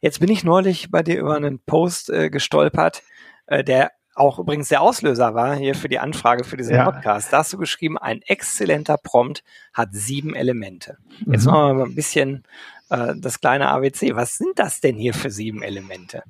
Jetzt 0.02 0.20
bin 0.20 0.30
ich 0.30 0.44
neulich 0.44 0.92
bei 0.92 1.02
dir 1.02 1.20
über 1.20 1.36
einen 1.36 1.58
Post 1.60 2.12
äh, 2.12 2.30
gestolpert, 2.30 3.02
äh, 3.48 3.64
der 3.64 3.92
auch 4.16 4.40
übrigens 4.40 4.70
der 4.70 4.82
Auslöser 4.82 5.34
war 5.34 5.56
hier 5.56 5.76
für 5.76 5.90
die 5.90 6.00
Anfrage 6.00 6.44
für 6.44 6.58
diesen 6.58 6.76
ja. 6.76 6.90
Podcast. 6.90 7.32
Da 7.32 7.40
hast 7.40 7.54
du 7.54 7.58
geschrieben, 7.58 7.98
ein 7.98 8.22
exzellenter 8.24 8.98
Prompt 8.98 9.44
hat 9.74 9.90
sieben 9.92 10.36
Elemente. 10.36 10.98
Jetzt 11.26 11.46
mhm. 11.46 11.52
machen 11.52 11.68
wir 11.68 11.74
mal 11.74 11.86
ein 11.86 11.96
bisschen 11.96 12.44
äh, 12.90 13.14
das 13.18 13.40
kleine 13.40 13.70
ABC. 13.70 14.16
Was 14.16 14.38
sind 14.38 14.60
das 14.60 14.82
denn 14.82 14.98
hier 14.98 15.14
für 15.14 15.32
sieben 15.32 15.62
Elemente? 15.62 16.24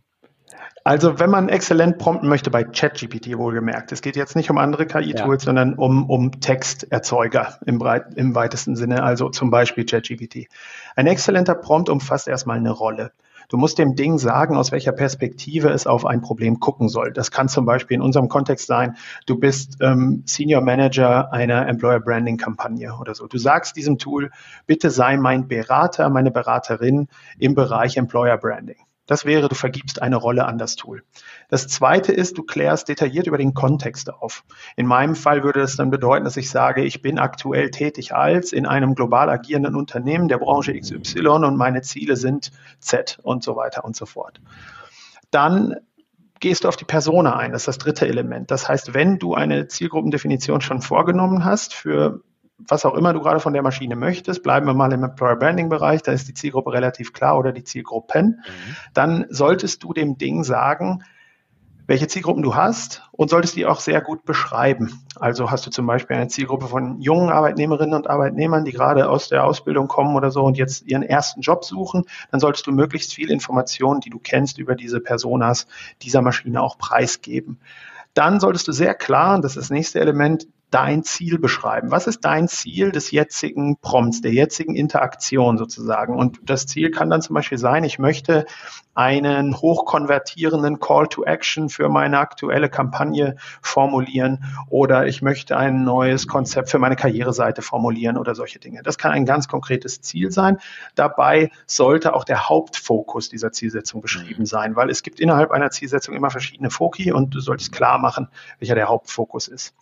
Also 0.84 1.20
wenn 1.20 1.30
man 1.30 1.50
exzellent 1.50 1.98
prompten 1.98 2.30
möchte 2.30 2.50
bei 2.50 2.64
ChatGPT 2.64 3.38
wohlgemerkt, 3.38 3.92
es 3.92 4.02
geht 4.02 4.16
jetzt 4.16 4.36
nicht 4.36 4.50
um 4.50 4.58
andere 4.58 4.86
KI-Tools, 4.86 5.44
ja. 5.44 5.46
sondern 5.46 5.74
um, 5.76 6.10
um 6.10 6.40
Texterzeuger 6.40 7.60
im, 7.66 7.80
breit, 7.80 8.06
im 8.16 8.34
weitesten 8.34 8.76
Sinne, 8.76 9.04
also 9.04 9.30
zum 9.30 9.52
Beispiel 9.52 9.86
ChatGPT. 9.86 10.48
Ein 10.96 11.08
exzellenter 11.08 11.56
Prompt 11.56 11.90
umfasst 11.90 12.28
erstmal 12.28 12.58
eine 12.58 12.72
Rolle. 12.72 13.12
Du 13.50 13.58
musst 13.58 13.80
dem 13.80 13.96
Ding 13.96 14.20
sagen, 14.20 14.56
aus 14.56 14.72
welcher 14.72 14.92
Perspektive 14.92 15.70
es 15.70 15.88
auf 15.88 16.06
ein 16.06 16.22
Problem 16.22 16.60
gucken 16.60 16.88
soll. 16.88 17.12
Das 17.12 17.32
kann 17.32 17.50
zum 17.50 17.66
Beispiel 17.66 17.96
in 17.96 18.02
unserem 18.02 18.30
Kontext 18.30 18.68
sein, 18.68 18.96
du 19.26 19.40
bist 19.40 19.78
ähm, 19.82 20.22
Senior 20.26 20.62
Manager 20.62 21.34
einer 21.34 21.68
Employer 21.68 22.00
Branding 22.00 22.38
Kampagne 22.38 22.96
oder 22.96 23.16
so. 23.16 23.26
Du 23.26 23.40
sagst 23.40 23.76
diesem 23.76 23.98
Tool, 23.98 24.30
bitte 24.68 24.92
sei 24.92 25.18
mein 25.18 25.48
Berater, 25.48 26.10
meine 26.10 26.30
Beraterin 26.30 27.08
im 27.40 27.56
Bereich 27.56 27.98
Employer 27.98 28.38
Branding. 28.38 28.78
Das 29.10 29.26
wäre, 29.26 29.50
du 29.50 29.56
vergibst 29.56 30.04
eine 30.04 30.18
Rolle 30.18 30.46
an 30.46 30.60
das 30.60 30.76
Tool. 30.76 31.02
Das 31.50 31.68
zweite 31.68 32.12
ist, 32.12 32.38
du 32.38 32.44
klärst 32.44 32.90
detailliert 32.90 33.26
über 33.26 33.40
den 33.40 33.56
Kontext 33.56 34.14
auf. 34.14 34.44
In 34.76 34.86
meinem 34.86 35.16
Fall 35.16 35.42
würde 35.44 35.62
das 35.62 35.76
dann 35.76 35.90
bedeuten, 35.90 36.26
dass 36.26 36.38
ich 36.38 36.52
sage, 36.52 36.84
ich 36.84 37.02
bin 37.02 37.18
aktuell 37.18 37.72
tätig 37.72 38.14
als 38.14 38.54
in 38.54 38.68
einem 38.68 38.94
global 38.94 39.32
agierenden 39.32 39.76
Unternehmen 39.76 40.28
der 40.28 40.38
Branche 40.38 40.80
XY 40.80 41.28
und 41.28 41.58
meine 41.58 41.82
Ziele 41.82 42.18
sind 42.18 42.52
Z 42.80 43.18
und 43.24 43.42
so 43.44 43.56
weiter 43.56 43.84
und 43.84 43.96
so 43.96 44.06
fort. 44.06 44.42
Dann 45.32 45.78
gehst 46.40 46.64
du 46.64 46.68
auf 46.68 46.78
die 46.78 46.86
Persona 46.86 47.36
ein. 47.36 47.52
Das 47.52 47.64
ist 47.64 47.68
das 47.68 47.78
dritte 47.80 48.08
Element. 48.08 48.52
Das 48.52 48.70
heißt, 48.70 48.94
wenn 48.94 49.18
du 49.18 49.34
eine 49.34 49.68
Zielgruppendefinition 49.68 50.62
schon 50.62 50.84
vorgenommen 50.84 51.46
hast 51.46 51.74
für 51.74 52.22
was 52.68 52.86
auch 52.86 52.94
immer 52.96 53.14
du 53.14 53.22
gerade 53.22 53.40
von 53.40 53.54
der 53.54 53.62
Maschine 53.62 53.96
möchtest, 53.96 54.44
bleiben 54.44 54.66
wir 54.66 54.74
mal 54.74 54.92
im 54.92 55.04
Employer 55.04 55.36
Branding 55.36 55.70
Bereich, 55.70 56.02
da 56.04 56.12
ist 56.12 56.28
die 56.28 56.34
Zielgruppe 56.34 56.74
relativ 56.74 57.14
klar 57.14 57.38
oder 57.38 57.52
die 57.52 57.64
Zielgruppen, 57.64 58.44
mhm. 58.46 58.76
dann 58.94 59.26
solltest 59.30 59.84
du 59.84 59.94
dem 59.94 60.18
Ding 60.18 60.44
sagen, 60.44 61.04
welche 61.90 62.08
Zielgruppen 62.08 62.44
du 62.44 62.54
hast 62.54 63.02
und 63.12 63.32
solltest 63.32 63.56
die 63.56 63.66
auch 63.66 63.80
sehr 63.80 64.00
gut 64.00 64.24
beschreiben. 64.24 65.02
Also 65.16 65.50
hast 65.50 65.66
du 65.66 65.72
zum 65.72 65.88
Beispiel 65.88 66.18
eine 66.18 66.28
Zielgruppe 66.28 66.68
von 66.68 67.02
jungen 67.02 67.32
Arbeitnehmerinnen 67.32 67.96
und 67.96 68.08
Arbeitnehmern, 68.08 68.64
die 68.64 68.72
gerade 68.72 69.10
aus 69.10 69.28
der 69.28 69.44
Ausbildung 69.44 69.88
kommen 69.88 70.16
oder 70.16 70.30
so 70.30 70.44
und 70.44 70.56
jetzt 70.56 70.86
ihren 70.86 71.02
ersten 71.02 71.42
Job 71.42 71.66
suchen, 71.66 72.04
dann 72.30 72.40
solltest 72.40 72.68
du 72.68 72.72
möglichst 72.72 73.16
viel 73.16 73.32
Informationen, 73.32 74.02
die 74.02 74.12
du 74.12 74.20
kennst 74.20 74.60
über 74.60 74.76
diese 74.76 75.00
Personas, 75.00 75.66
dieser 76.04 76.22
Maschine 76.22 76.62
auch 76.62 76.78
preisgeben. 76.78 77.60
Dann 78.14 78.40
solltest 78.40 78.68
du 78.68 78.72
sehr 78.72 78.94
klar, 78.94 79.42
das 79.42 79.54
ist 79.54 79.64
das 79.64 79.70
nächste 79.72 80.00
Element, 80.00 80.48
dein 80.72 81.04
Ziel 81.04 81.40
beschreiben. 81.40 81.92
Was 81.92 82.08
ist 82.08 82.22
dein 82.26 82.48
Ziel 82.48 82.92
des 82.92 83.12
jetzigen 83.12 83.78
Prompts, 83.78 84.22
der 84.22 84.34
jetzigen 84.34 84.76
Interaktion 84.76 85.58
sozusagen? 85.58 86.16
Und 86.16 86.40
das 86.44 86.68
Ziel 86.68 86.92
kann 86.92 87.10
dann 87.10 87.22
zum 87.22 87.34
Beispiel 87.34 87.58
sein, 87.58 87.84
ich 87.84 88.00
möchte 88.00 88.46
einen 88.94 89.56
hochkonvertierenden 89.56 90.80
Call 90.80 91.08
to 91.08 91.24
Action 91.24 91.70
für 91.70 91.88
meine 91.88 92.20
aktuelle 92.20 92.70
Kampagne 92.70 93.38
formulieren 93.62 94.44
oder 94.70 95.08
ich 95.08 95.22
möchte 95.22 95.56
ein 95.56 95.86
neues 95.86 96.28
Konzept 96.28 96.70
für 96.70 96.80
meine 96.80 96.98
Karriereseite 96.98 97.62
formulieren 97.62 98.18
oder 98.18 98.36
solche 98.36 98.60
Dinge. 98.60 98.84
Das 98.84 98.98
kann 98.98 99.12
ein 99.12 99.26
ganz 99.26 99.48
konkretes 99.48 100.02
Ziel 100.02 100.32
sein. 100.32 100.58
Dabei 100.96 101.50
sollte 101.66 102.14
auch 102.14 102.26
der 102.26 102.50
Hauptfokus 102.50 103.30
dieser 103.30 103.54
Zielsetzung 103.54 104.02
beschrieben 104.02 104.46
sein, 104.46 104.76
weil 104.76 104.90
es 104.90 105.02
gibt 105.02 105.20
innerhalb 105.22 105.52
einer 105.52 105.72
Zielsetzung 105.72 106.14
immer 106.14 106.30
verschiedene 106.30 106.70
Foki 106.70 107.14
und 107.14 107.34
du 107.34 107.40
solltest 107.40 107.72
klar 107.72 108.00
machen, 108.00 108.28
welcher 108.60 108.76
der 108.76 108.90
Hauptfokus 108.90 109.48
ist. 109.48 109.74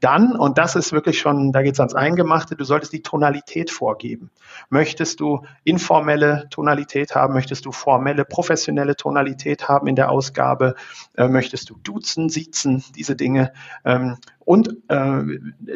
Dann, 0.00 0.36
und 0.36 0.58
das 0.58 0.76
ist 0.76 0.92
wirklich 0.92 1.18
schon, 1.18 1.52
da 1.52 1.62
geht 1.62 1.74
es 1.74 1.80
ans 1.80 1.94
Eingemachte, 1.94 2.56
du 2.56 2.64
solltest 2.64 2.92
die 2.92 3.02
Tonalität 3.02 3.70
vorgeben. 3.70 4.30
Möchtest 4.68 5.20
du 5.20 5.46
informelle 5.62 6.46
Tonalität 6.50 7.14
haben? 7.14 7.32
Möchtest 7.32 7.64
du 7.64 7.72
formelle, 7.72 8.24
professionelle 8.24 8.96
Tonalität 8.96 9.68
haben 9.68 9.86
in 9.86 9.96
der 9.96 10.10
Ausgabe? 10.10 10.74
Äh, 11.16 11.28
möchtest 11.28 11.70
du 11.70 11.78
duzen, 11.82 12.28
siezen, 12.28 12.84
diese 12.94 13.16
Dinge? 13.16 13.52
Ähm, 13.84 14.18
und 14.40 14.76
äh, 14.88 15.22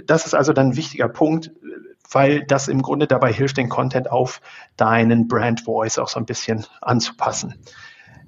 das 0.04 0.26
ist 0.26 0.34
also 0.34 0.52
dann 0.52 0.68
ein 0.68 0.76
wichtiger 0.76 1.08
Punkt, 1.08 1.52
weil 2.10 2.44
das 2.44 2.68
im 2.68 2.82
Grunde 2.82 3.06
dabei 3.06 3.32
hilft, 3.32 3.56
den 3.56 3.68
Content 3.68 4.10
auf 4.10 4.40
deinen 4.76 5.28
Brand 5.28 5.62
Voice 5.62 5.98
auch 5.98 6.08
so 6.08 6.18
ein 6.18 6.26
bisschen 6.26 6.66
anzupassen. 6.80 7.54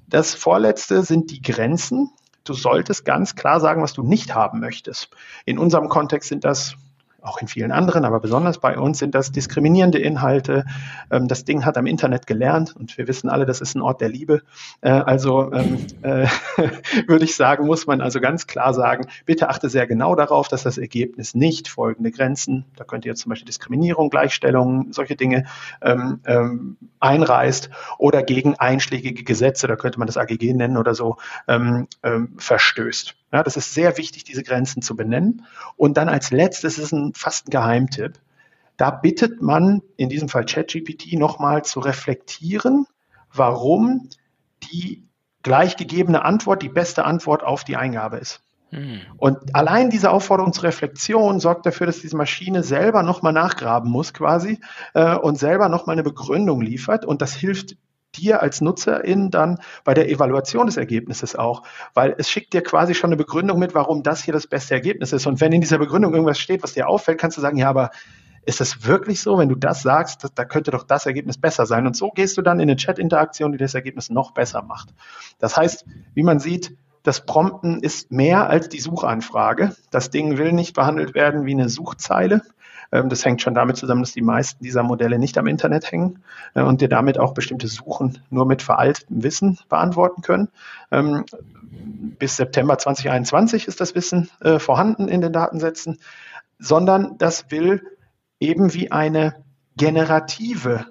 Das 0.07 0.33
vorletzte 0.35 1.03
sind 1.03 1.31
die 1.31 1.41
Grenzen. 1.41 2.11
Du 2.43 2.53
solltest 2.53 3.05
ganz 3.05 3.35
klar 3.35 3.59
sagen, 3.59 3.81
was 3.81 3.93
du 3.93 4.03
nicht 4.03 4.33
haben 4.33 4.59
möchtest. 4.59 5.09
In 5.45 5.59
unserem 5.59 5.89
Kontext 5.89 6.29
sind 6.29 6.43
das 6.43 6.75
auch 7.21 7.41
in 7.41 7.47
vielen 7.47 7.71
anderen, 7.71 8.05
aber 8.05 8.19
besonders 8.19 8.57
bei 8.59 8.77
uns 8.77 8.99
sind 8.99 9.15
das 9.15 9.31
diskriminierende 9.31 9.99
Inhalte. 9.99 10.65
Ähm, 11.09 11.27
das 11.27 11.45
Ding 11.45 11.65
hat 11.65 11.77
am 11.77 11.85
Internet 11.85 12.27
gelernt 12.27 12.75
und 12.75 12.97
wir 12.97 13.07
wissen 13.07 13.29
alle, 13.29 13.45
das 13.45 13.61
ist 13.61 13.75
ein 13.75 13.81
Ort 13.81 14.01
der 14.01 14.09
Liebe. 14.09 14.41
Äh, 14.81 14.89
also 14.89 15.51
ähm, 15.53 15.85
äh, 16.01 16.27
würde 17.07 17.25
ich 17.25 17.35
sagen, 17.35 17.65
muss 17.65 17.87
man 17.87 18.01
also 18.01 18.19
ganz 18.19 18.47
klar 18.47 18.73
sagen, 18.73 19.07
bitte 19.25 19.49
achte 19.49 19.69
sehr 19.69 19.87
genau 19.87 20.15
darauf, 20.15 20.47
dass 20.47 20.63
das 20.63 20.77
Ergebnis 20.77 21.35
nicht 21.35 21.67
folgende 21.67 22.11
Grenzen, 22.11 22.65
da 22.75 22.83
könnt 22.83 23.05
ihr 23.05 23.15
zum 23.15 23.29
Beispiel 23.29 23.45
Diskriminierung, 23.45 24.09
Gleichstellung, 24.09 24.91
solche 24.91 25.15
Dinge 25.15 25.45
ähm, 25.81 26.19
ähm, 26.25 26.77
einreißt 26.99 27.69
oder 27.97 28.23
gegen 28.23 28.55
einschlägige 28.55 29.23
Gesetze, 29.23 29.67
da 29.67 29.75
könnte 29.75 29.99
man 29.99 30.07
das 30.07 30.17
AGG 30.17 30.53
nennen 30.53 30.77
oder 30.77 30.95
so, 30.95 31.17
ähm, 31.47 31.87
ähm, 32.03 32.33
verstößt. 32.37 33.15
Ja, 33.31 33.43
das 33.43 33.55
ist 33.55 33.73
sehr 33.73 33.97
wichtig, 33.97 34.23
diese 34.23 34.43
Grenzen 34.43 34.81
zu 34.81 34.95
benennen. 34.95 35.45
Und 35.77 35.97
dann 35.97 36.09
als 36.09 36.31
letztes 36.31 36.77
ist 36.77 36.91
ein 36.91 37.13
fast 37.13 37.47
ein 37.47 37.51
Geheimtipp. 37.51 38.19
Da 38.77 38.91
bittet 38.91 39.41
man 39.41 39.81
in 39.95 40.09
diesem 40.09 40.27
Fall 40.27 40.45
ChatGPT 40.45 41.13
nochmal 41.13 41.63
zu 41.63 41.79
reflektieren, 41.79 42.87
warum 43.33 44.09
die 44.71 45.03
gleichgegebene 45.43 46.23
Antwort 46.23 46.61
die 46.61 46.69
beste 46.69 47.05
Antwort 47.05 47.43
auf 47.43 47.63
die 47.63 47.77
Eingabe 47.77 48.17
ist. 48.17 48.41
Hm. 48.71 49.01
Und 49.17 49.55
allein 49.55 49.89
diese 49.89 50.11
Aufforderung 50.11 50.53
zur 50.53 50.65
Reflexion 50.65 51.39
sorgt 51.39 51.65
dafür, 51.65 51.87
dass 51.87 51.99
diese 51.99 52.15
Maschine 52.15 52.63
selber 52.63 53.03
nochmal 53.03 53.33
nachgraben 53.33 53.91
muss 53.91 54.13
quasi 54.13 54.59
äh, 54.93 55.15
und 55.15 55.37
selber 55.37 55.69
nochmal 55.69 55.95
eine 55.95 56.03
Begründung 56.03 56.61
liefert. 56.61 57.05
Und 57.05 57.21
das 57.21 57.33
hilft 57.33 57.75
dir 58.15 58.41
als 58.41 58.61
Nutzerin 58.61 59.31
dann 59.31 59.59
bei 59.83 59.93
der 59.93 60.09
Evaluation 60.09 60.65
des 60.65 60.77
Ergebnisses 60.77 61.35
auch, 61.35 61.63
weil 61.93 62.15
es 62.17 62.29
schickt 62.29 62.53
dir 62.53 62.61
quasi 62.61 62.93
schon 62.93 63.09
eine 63.09 63.17
Begründung 63.17 63.59
mit, 63.59 63.73
warum 63.73 64.03
das 64.03 64.23
hier 64.23 64.33
das 64.33 64.47
beste 64.47 64.73
Ergebnis 64.73 65.13
ist. 65.13 65.27
Und 65.27 65.41
wenn 65.41 65.51
in 65.51 65.61
dieser 65.61 65.77
Begründung 65.77 66.13
irgendwas 66.13 66.39
steht, 66.39 66.63
was 66.63 66.73
dir 66.73 66.87
auffällt, 66.87 67.19
kannst 67.19 67.37
du 67.37 67.41
sagen, 67.41 67.57
ja, 67.57 67.69
aber 67.69 67.91
ist 68.45 68.59
das 68.59 68.85
wirklich 68.85 69.21
so? 69.21 69.37
Wenn 69.37 69.49
du 69.49 69.55
das 69.55 69.83
sagst, 69.83 70.27
da 70.33 70.45
könnte 70.45 70.71
doch 70.71 70.83
das 70.83 71.05
Ergebnis 71.05 71.37
besser 71.37 71.65
sein. 71.65 71.85
Und 71.85 71.95
so 71.95 72.09
gehst 72.09 72.37
du 72.37 72.41
dann 72.41 72.59
in 72.59 72.63
eine 72.63 72.75
Chat-Interaktion, 72.75 73.51
die 73.51 73.57
das 73.57 73.75
Ergebnis 73.75 74.09
noch 74.09 74.31
besser 74.31 74.63
macht. 74.63 74.89
Das 75.39 75.57
heißt, 75.57 75.85
wie 76.15 76.23
man 76.23 76.39
sieht, 76.39 76.75
das 77.03 77.25
Prompten 77.25 77.81
ist 77.81 78.11
mehr 78.11 78.49
als 78.49 78.69
die 78.69 78.79
Suchanfrage. 78.79 79.75
Das 79.89 80.09
Ding 80.09 80.37
will 80.37 80.53
nicht 80.53 80.75
behandelt 80.75 81.15
werden 81.15 81.45
wie 81.45 81.53
eine 81.53 81.69
Suchzeile, 81.69 82.41
das 82.91 83.23
hängt 83.25 83.41
schon 83.41 83.53
damit 83.53 83.77
zusammen, 83.77 84.01
dass 84.01 84.11
die 84.11 84.21
meisten 84.21 84.63
dieser 84.63 84.83
Modelle 84.83 85.17
nicht 85.17 85.37
am 85.37 85.47
Internet 85.47 85.91
hängen 85.91 86.23
äh, 86.53 86.61
und 86.61 86.81
dir 86.81 86.89
damit 86.89 87.17
auch 87.17 87.33
bestimmte 87.33 87.67
Suchen 87.67 88.19
nur 88.29 88.45
mit 88.45 88.61
veraltetem 88.61 89.23
Wissen 89.23 89.59
beantworten 89.69 90.21
können. 90.21 90.49
Ähm, 90.91 91.25
bis 92.19 92.35
September 92.35 92.77
2021 92.77 93.67
ist 93.67 93.79
das 93.79 93.95
Wissen 93.95 94.29
äh, 94.41 94.59
vorhanden 94.59 95.07
in 95.07 95.21
den 95.21 95.31
Datensätzen, 95.31 95.99
sondern 96.59 97.17
das 97.17 97.49
will 97.49 97.81
eben 98.39 98.73
wie 98.73 98.91
eine 98.91 99.35
generative 99.77 100.85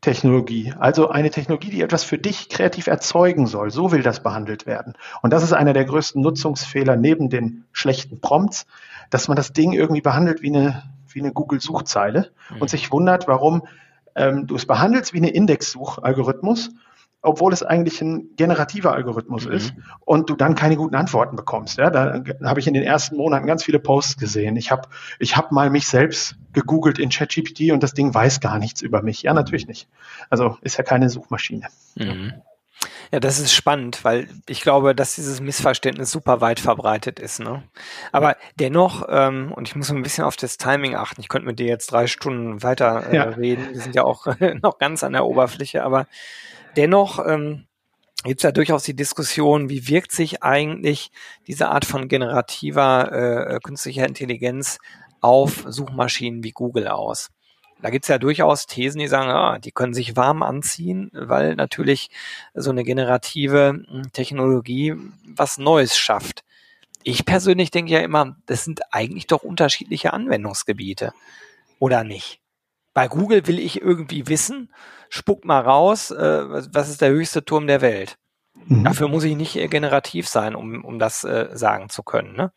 Technologie, 0.00 0.74
also 0.78 1.08
eine 1.08 1.30
Technologie, 1.30 1.70
die 1.70 1.82
etwas 1.82 2.04
für 2.04 2.18
dich 2.18 2.48
kreativ 2.48 2.86
erzeugen 2.86 3.46
soll. 3.46 3.70
So 3.70 3.90
will 3.90 4.02
das 4.02 4.22
behandelt 4.22 4.66
werden. 4.66 4.94
Und 5.22 5.32
das 5.32 5.42
ist 5.42 5.52
einer 5.52 5.72
der 5.72 5.84
größten 5.84 6.22
Nutzungsfehler 6.22 6.96
neben 6.96 7.30
den 7.30 7.64
schlechten 7.72 8.20
Prompts, 8.20 8.66
dass 9.10 9.28
man 9.28 9.36
das 9.36 9.52
Ding 9.52 9.72
irgendwie 9.72 10.00
behandelt 10.00 10.42
wie 10.42 10.54
eine 10.54 10.82
wie 11.14 11.20
eine 11.20 11.32
Google-Suchzeile 11.32 12.30
mhm. 12.50 12.62
und 12.62 12.70
sich 12.70 12.90
wundert, 12.92 13.28
warum 13.28 13.66
ähm, 14.14 14.46
du 14.46 14.56
es 14.56 14.66
behandelst 14.66 15.12
wie 15.12 15.18
eine 15.18 15.30
Indexsuchalgorithmus, 15.30 16.70
obwohl 17.20 17.52
es 17.52 17.62
eigentlich 17.62 18.00
ein 18.00 18.30
generativer 18.36 18.92
Algorithmus 18.92 19.46
mhm. 19.46 19.52
ist 19.52 19.74
und 20.04 20.30
du 20.30 20.36
dann 20.36 20.54
keine 20.54 20.76
guten 20.76 20.94
Antworten 20.94 21.36
bekommst. 21.36 21.78
Ja, 21.78 21.90
da 21.90 22.22
habe 22.44 22.60
ich 22.60 22.66
in 22.66 22.74
den 22.74 22.84
ersten 22.84 23.16
Monaten 23.16 23.46
ganz 23.46 23.64
viele 23.64 23.80
Posts 23.80 24.18
gesehen. 24.18 24.56
Ich 24.56 24.70
habe 24.70 24.88
ich 25.18 25.36
hab 25.36 25.50
mal 25.50 25.70
mich 25.70 25.88
selbst 25.88 26.36
gegoogelt 26.52 26.98
in 26.98 27.10
ChatGPT 27.10 27.72
und 27.72 27.82
das 27.82 27.94
Ding 27.94 28.14
weiß 28.14 28.40
gar 28.40 28.58
nichts 28.58 28.82
über 28.82 29.02
mich. 29.02 29.22
Ja, 29.22 29.34
natürlich 29.34 29.66
nicht. 29.66 29.88
Also 30.30 30.58
ist 30.62 30.76
ja 30.76 30.84
keine 30.84 31.10
Suchmaschine. 31.10 31.66
Mhm. 31.96 32.34
Ja, 33.10 33.20
das 33.20 33.38
ist 33.38 33.52
spannend, 33.52 34.04
weil 34.04 34.28
ich 34.46 34.60
glaube, 34.60 34.94
dass 34.94 35.14
dieses 35.14 35.40
Missverständnis 35.40 36.10
super 36.10 36.40
weit 36.40 36.60
verbreitet 36.60 37.18
ist. 37.18 37.40
Ne? 37.40 37.62
Aber 38.12 38.36
dennoch, 38.56 39.06
ähm, 39.08 39.52
und 39.54 39.66
ich 39.66 39.76
muss 39.76 39.90
ein 39.90 40.02
bisschen 40.02 40.24
auf 40.24 40.36
das 40.36 40.58
Timing 40.58 40.94
achten, 40.94 41.20
ich 41.20 41.28
könnte 41.28 41.46
mit 41.46 41.58
dir 41.58 41.66
jetzt 41.66 41.90
drei 41.90 42.06
Stunden 42.06 42.62
weiter 42.62 43.10
äh, 43.10 43.16
ja. 43.16 43.22
reden, 43.24 43.68
wir 43.72 43.80
sind 43.80 43.94
ja 43.94 44.04
auch 44.04 44.26
noch 44.62 44.78
ganz 44.78 45.02
an 45.02 45.14
der 45.14 45.24
Oberfläche, 45.24 45.82
aber 45.84 46.06
dennoch 46.76 47.24
ähm, 47.26 47.66
gibt 48.24 48.40
es 48.40 48.44
ja 48.44 48.52
durchaus 48.52 48.82
die 48.82 48.96
Diskussion, 48.96 49.70
wie 49.70 49.88
wirkt 49.88 50.12
sich 50.12 50.42
eigentlich 50.42 51.10
diese 51.46 51.68
Art 51.68 51.86
von 51.86 52.08
generativer 52.08 53.12
äh, 53.54 53.58
künstlicher 53.60 54.06
Intelligenz 54.06 54.78
auf 55.20 55.64
Suchmaschinen 55.66 56.42
wie 56.44 56.52
Google 56.52 56.88
aus? 56.88 57.30
Da 57.80 57.90
gibt's 57.90 58.08
ja 58.08 58.18
durchaus 58.18 58.66
Thesen, 58.66 58.98
die 58.98 59.08
sagen, 59.08 59.30
ah, 59.30 59.58
die 59.58 59.70
können 59.70 59.94
sich 59.94 60.16
warm 60.16 60.42
anziehen, 60.42 61.10
weil 61.12 61.54
natürlich 61.54 62.10
so 62.54 62.70
eine 62.70 62.84
generative 62.84 63.84
hm, 63.88 64.12
Technologie 64.12 64.96
was 65.24 65.58
Neues 65.58 65.96
schafft. 65.96 66.44
Ich 67.04 67.24
persönlich 67.24 67.70
denke 67.70 67.92
ja 67.92 68.00
immer, 68.00 68.36
das 68.46 68.64
sind 68.64 68.80
eigentlich 68.90 69.26
doch 69.26 69.42
unterschiedliche 69.42 70.12
Anwendungsgebiete. 70.12 71.12
Oder 71.78 72.02
nicht? 72.02 72.40
Bei 72.92 73.06
Google 73.06 73.46
will 73.46 73.60
ich 73.60 73.80
irgendwie 73.80 74.26
wissen, 74.26 74.72
spuck 75.08 75.44
mal 75.44 75.60
raus, 75.60 76.10
äh, 76.10 76.64
was 76.74 76.88
ist 76.88 77.00
der 77.00 77.10
höchste 77.10 77.44
Turm 77.44 77.68
der 77.68 77.80
Welt. 77.80 78.18
Mhm. 78.66 78.84
Dafür 78.84 79.08
muss 79.08 79.24
ich 79.24 79.36
nicht 79.36 79.56
äh, 79.56 79.68
generativ 79.68 80.28
sein, 80.28 80.54
um, 80.54 80.84
um 80.84 80.98
das 80.98 81.24
äh, 81.24 81.48
sagen 81.52 81.88
zu 81.88 82.02
können. 82.02 82.34
Ne? 82.34 82.52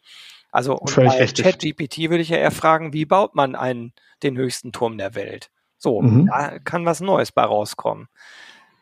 Also 0.52 0.78
und 0.78 0.94
bei 0.96 1.26
ChatGPT 1.26 2.10
würde 2.10 2.20
ich 2.20 2.30
ja 2.30 2.38
eher 2.38 2.52
fragen, 2.52 2.94
wie 2.94 3.06
baut 3.06 3.36
man 3.36 3.56
einen 3.56 3.94
den 4.22 4.38
höchsten 4.38 4.72
Turm 4.72 4.98
der 4.98 5.16
Welt. 5.16 5.50
So, 5.78 6.02
mhm. 6.02 6.28
da 6.28 6.60
kann 6.60 6.86
was 6.86 7.00
Neues 7.00 7.32
bei 7.32 7.44
rauskommen. 7.44 8.08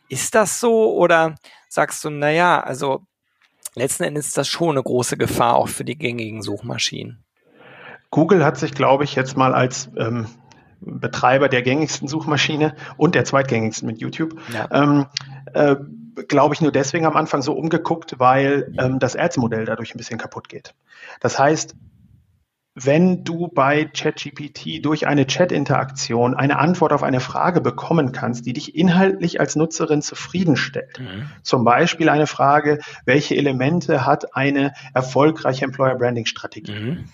Ist 0.09 0.35
das 0.35 0.59
so 0.59 0.93
oder 0.95 1.35
sagst 1.69 2.03
du, 2.03 2.09
naja, 2.09 2.59
also 2.59 3.03
letzten 3.75 4.03
Endes 4.03 4.27
ist 4.27 4.37
das 4.37 4.47
schon 4.47 4.71
eine 4.71 4.83
große 4.83 5.15
Gefahr 5.15 5.55
auch 5.55 5.69
für 5.69 5.85
die 5.85 5.97
gängigen 5.97 6.41
Suchmaschinen? 6.41 7.23
Google 8.09 8.43
hat 8.43 8.57
sich, 8.57 8.73
glaube 8.73 9.03
ich, 9.03 9.15
jetzt 9.15 9.37
mal 9.37 9.53
als 9.53 9.89
ähm, 9.95 10.27
Betreiber 10.81 11.49
der 11.49 11.61
gängigsten 11.61 12.07
Suchmaschine 12.07 12.75
und 12.97 13.15
der 13.15 13.25
zweitgängigsten 13.25 13.87
mit 13.87 13.99
YouTube, 13.99 14.39
ja. 14.53 14.67
ähm, 14.71 15.05
äh, 15.53 15.75
glaube 16.27 16.53
ich, 16.55 16.61
nur 16.61 16.71
deswegen 16.71 17.05
am 17.05 17.15
Anfang 17.15 17.41
so 17.41 17.53
umgeguckt, 17.53 18.15
weil 18.17 18.73
ähm, 18.77 18.99
das 18.99 19.15
Ads-Modell 19.15 19.65
dadurch 19.65 19.93
ein 19.93 19.97
bisschen 19.97 20.19
kaputt 20.19 20.49
geht. 20.49 20.73
Das 21.19 21.39
heißt, 21.39 21.75
wenn 22.75 23.23
du 23.23 23.47
bei 23.47 23.85
ChatGPT 23.85 24.85
durch 24.85 25.07
eine 25.07 25.27
Chat-Interaktion 25.27 26.33
eine 26.33 26.59
Antwort 26.59 26.93
auf 26.93 27.03
eine 27.03 27.19
Frage 27.19 27.61
bekommen 27.61 28.11
kannst, 28.11 28.45
die 28.45 28.53
dich 28.53 28.75
inhaltlich 28.75 29.39
als 29.39 29.55
Nutzerin 29.55 30.01
zufriedenstellt. 30.01 30.99
Mhm. 30.99 31.29
Zum 31.41 31.65
Beispiel 31.65 32.09
eine 32.09 32.27
Frage, 32.27 32.79
welche 33.05 33.35
Elemente 33.35 34.05
hat 34.05 34.35
eine 34.35 34.73
erfolgreiche 34.93 35.65
Employer 35.65 35.95
Branding 35.95 36.25
Strategie? 36.25 36.71
Mhm. 36.71 37.05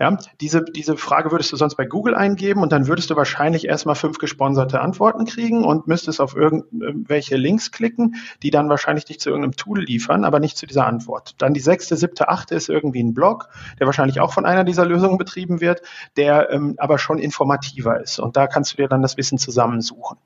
Ja, 0.00 0.18
diese, 0.40 0.64
diese 0.64 0.96
Frage 0.96 1.30
würdest 1.30 1.52
du 1.52 1.56
sonst 1.56 1.76
bei 1.76 1.84
Google 1.84 2.16
eingeben 2.16 2.62
und 2.62 2.72
dann 2.72 2.88
würdest 2.88 3.10
du 3.10 3.16
wahrscheinlich 3.16 3.66
erstmal 3.66 3.94
fünf 3.94 4.18
gesponserte 4.18 4.80
Antworten 4.80 5.24
kriegen 5.24 5.64
und 5.64 5.86
müsstest 5.86 6.20
auf 6.20 6.34
irgendwelche 6.34 7.36
Links 7.36 7.70
klicken, 7.70 8.16
die 8.42 8.50
dann 8.50 8.68
wahrscheinlich 8.68 9.04
dich 9.04 9.20
zu 9.20 9.30
irgendeinem 9.30 9.56
Tool 9.56 9.84
liefern, 9.84 10.24
aber 10.24 10.40
nicht 10.40 10.56
zu 10.56 10.66
dieser 10.66 10.86
Antwort. 10.86 11.34
Dann 11.38 11.54
die 11.54 11.60
sechste, 11.60 11.96
siebte, 11.96 12.28
achte 12.28 12.56
ist 12.56 12.68
irgendwie 12.68 13.02
ein 13.02 13.14
Blog, 13.14 13.48
der 13.78 13.86
wahrscheinlich 13.86 14.18
auch 14.18 14.32
von 14.32 14.46
einer 14.46 14.64
dieser 14.64 14.84
Lösungen 14.84 15.16
betrieben 15.16 15.60
wird, 15.60 15.82
der 16.16 16.50
ähm, 16.50 16.74
aber 16.78 16.98
schon 16.98 17.18
informativer 17.18 18.00
ist. 18.00 18.18
Und 18.18 18.36
da 18.36 18.48
kannst 18.48 18.72
du 18.72 18.76
dir 18.76 18.88
dann 18.88 19.02
das 19.02 19.16
Wissen 19.16 19.38
zusammensuchen 19.38 20.18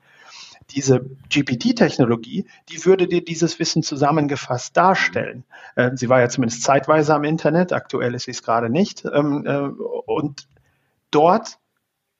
diese 0.71 1.01
GPT-Technologie, 1.29 2.45
die 2.69 2.85
würde 2.85 3.07
dir 3.07 3.23
dieses 3.23 3.59
Wissen 3.59 3.83
zusammengefasst 3.83 4.75
darstellen. 4.75 5.43
Äh, 5.75 5.91
sie 5.95 6.09
war 6.09 6.19
ja 6.19 6.29
zumindest 6.29 6.63
zeitweise 6.63 7.13
am 7.13 7.23
Internet, 7.23 7.73
aktuell 7.73 8.15
ist 8.15 8.23
sie 8.23 8.31
es 8.31 8.43
gerade 8.43 8.69
nicht. 8.69 9.05
Ähm, 9.05 9.45
äh, 9.45 9.57
und 9.57 10.47
dort 11.11 11.59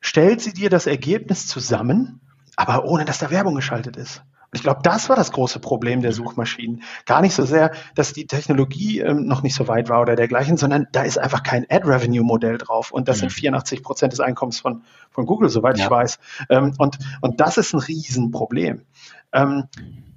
stellt 0.01 0.41
sie 0.41 0.53
dir 0.53 0.69
das 0.69 0.88
Ergebnis 0.88 1.47
zusammen, 1.47 2.21
aber 2.55 2.85
ohne 2.85 3.05
dass 3.05 3.19
da 3.19 3.29
Werbung 3.29 3.55
geschaltet 3.55 3.97
ist. 3.97 4.23
Ich 4.51 4.63
glaube, 4.63 4.79
das 4.83 5.09
war 5.09 5.15
das 5.15 5.31
große 5.31 5.59
Problem 5.59 6.01
der 6.01 6.12
Suchmaschinen. 6.12 6.81
Gar 7.05 7.21
nicht 7.21 7.35
so 7.35 7.45
sehr, 7.45 7.71
dass 7.93 8.13
die 8.13 8.25
Technologie 8.25 8.99
ähm, 8.99 9.25
noch 9.27 9.43
nicht 9.43 9.55
so 9.55 9.67
weit 9.67 9.89
war 9.89 10.01
oder 10.01 10.15
dergleichen, 10.15 10.57
sondern 10.57 10.88
da 10.91 11.03
ist 11.03 11.19
einfach 11.19 11.43
kein 11.43 11.65
Ad-Revenue-Modell 11.69 12.57
drauf. 12.57 12.91
Und 12.91 13.07
das 13.07 13.17
mhm. 13.17 13.21
sind 13.21 13.33
84 13.33 13.83
Prozent 13.83 14.13
des 14.13 14.19
Einkommens 14.19 14.59
von, 14.59 14.83
von 15.12 15.27
Google, 15.27 15.49
soweit 15.49 15.77
ja. 15.77 15.85
ich 15.85 15.91
weiß. 15.91 16.19
Ähm, 16.49 16.73
und, 16.79 16.97
und 17.21 17.39
das 17.39 17.57
ist 17.57 17.73
ein 17.73 17.79
Riesenproblem. 17.79 18.85
Ähm, 19.31 19.67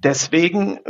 deswegen, 0.03 0.79
äh, 0.79 0.81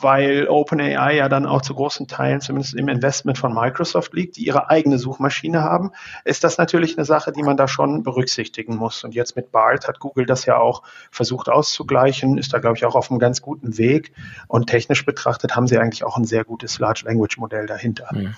weil 0.00 0.48
OpenAI 0.48 1.16
ja 1.16 1.28
dann 1.28 1.46
auch 1.46 1.62
zu 1.62 1.74
großen 1.74 2.08
Teilen, 2.08 2.40
zumindest 2.40 2.74
im 2.74 2.88
Investment 2.88 3.38
von 3.38 3.54
Microsoft 3.54 4.14
liegt, 4.14 4.36
die 4.36 4.46
ihre 4.46 4.70
eigene 4.70 4.98
Suchmaschine 4.98 5.62
haben, 5.62 5.90
ist 6.24 6.44
das 6.44 6.58
natürlich 6.58 6.96
eine 6.96 7.04
Sache, 7.04 7.32
die 7.32 7.42
man 7.42 7.56
da 7.56 7.68
schon 7.68 8.02
berücksichtigen 8.02 8.76
muss. 8.76 9.04
Und 9.04 9.14
jetzt 9.14 9.36
mit 9.36 9.52
BART 9.52 9.88
hat 9.88 10.00
Google 10.00 10.26
das 10.26 10.46
ja 10.46 10.56
auch 10.58 10.82
versucht 11.10 11.48
auszugleichen, 11.48 12.38
ist 12.38 12.52
da, 12.52 12.58
glaube 12.58 12.76
ich, 12.76 12.86
auch 12.86 12.94
auf 12.94 13.10
einem 13.10 13.18
ganz 13.18 13.42
guten 13.42 13.78
Weg. 13.78 14.12
Und 14.48 14.68
technisch 14.68 15.04
betrachtet 15.04 15.54
haben 15.54 15.66
sie 15.66 15.78
eigentlich 15.78 16.04
auch 16.04 16.16
ein 16.16 16.24
sehr 16.24 16.44
gutes 16.44 16.78
Large 16.78 17.02
Language 17.04 17.38
Modell 17.38 17.66
dahinter. 17.66 18.08
Mhm. 18.12 18.34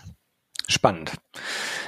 Spannend. 0.71 1.15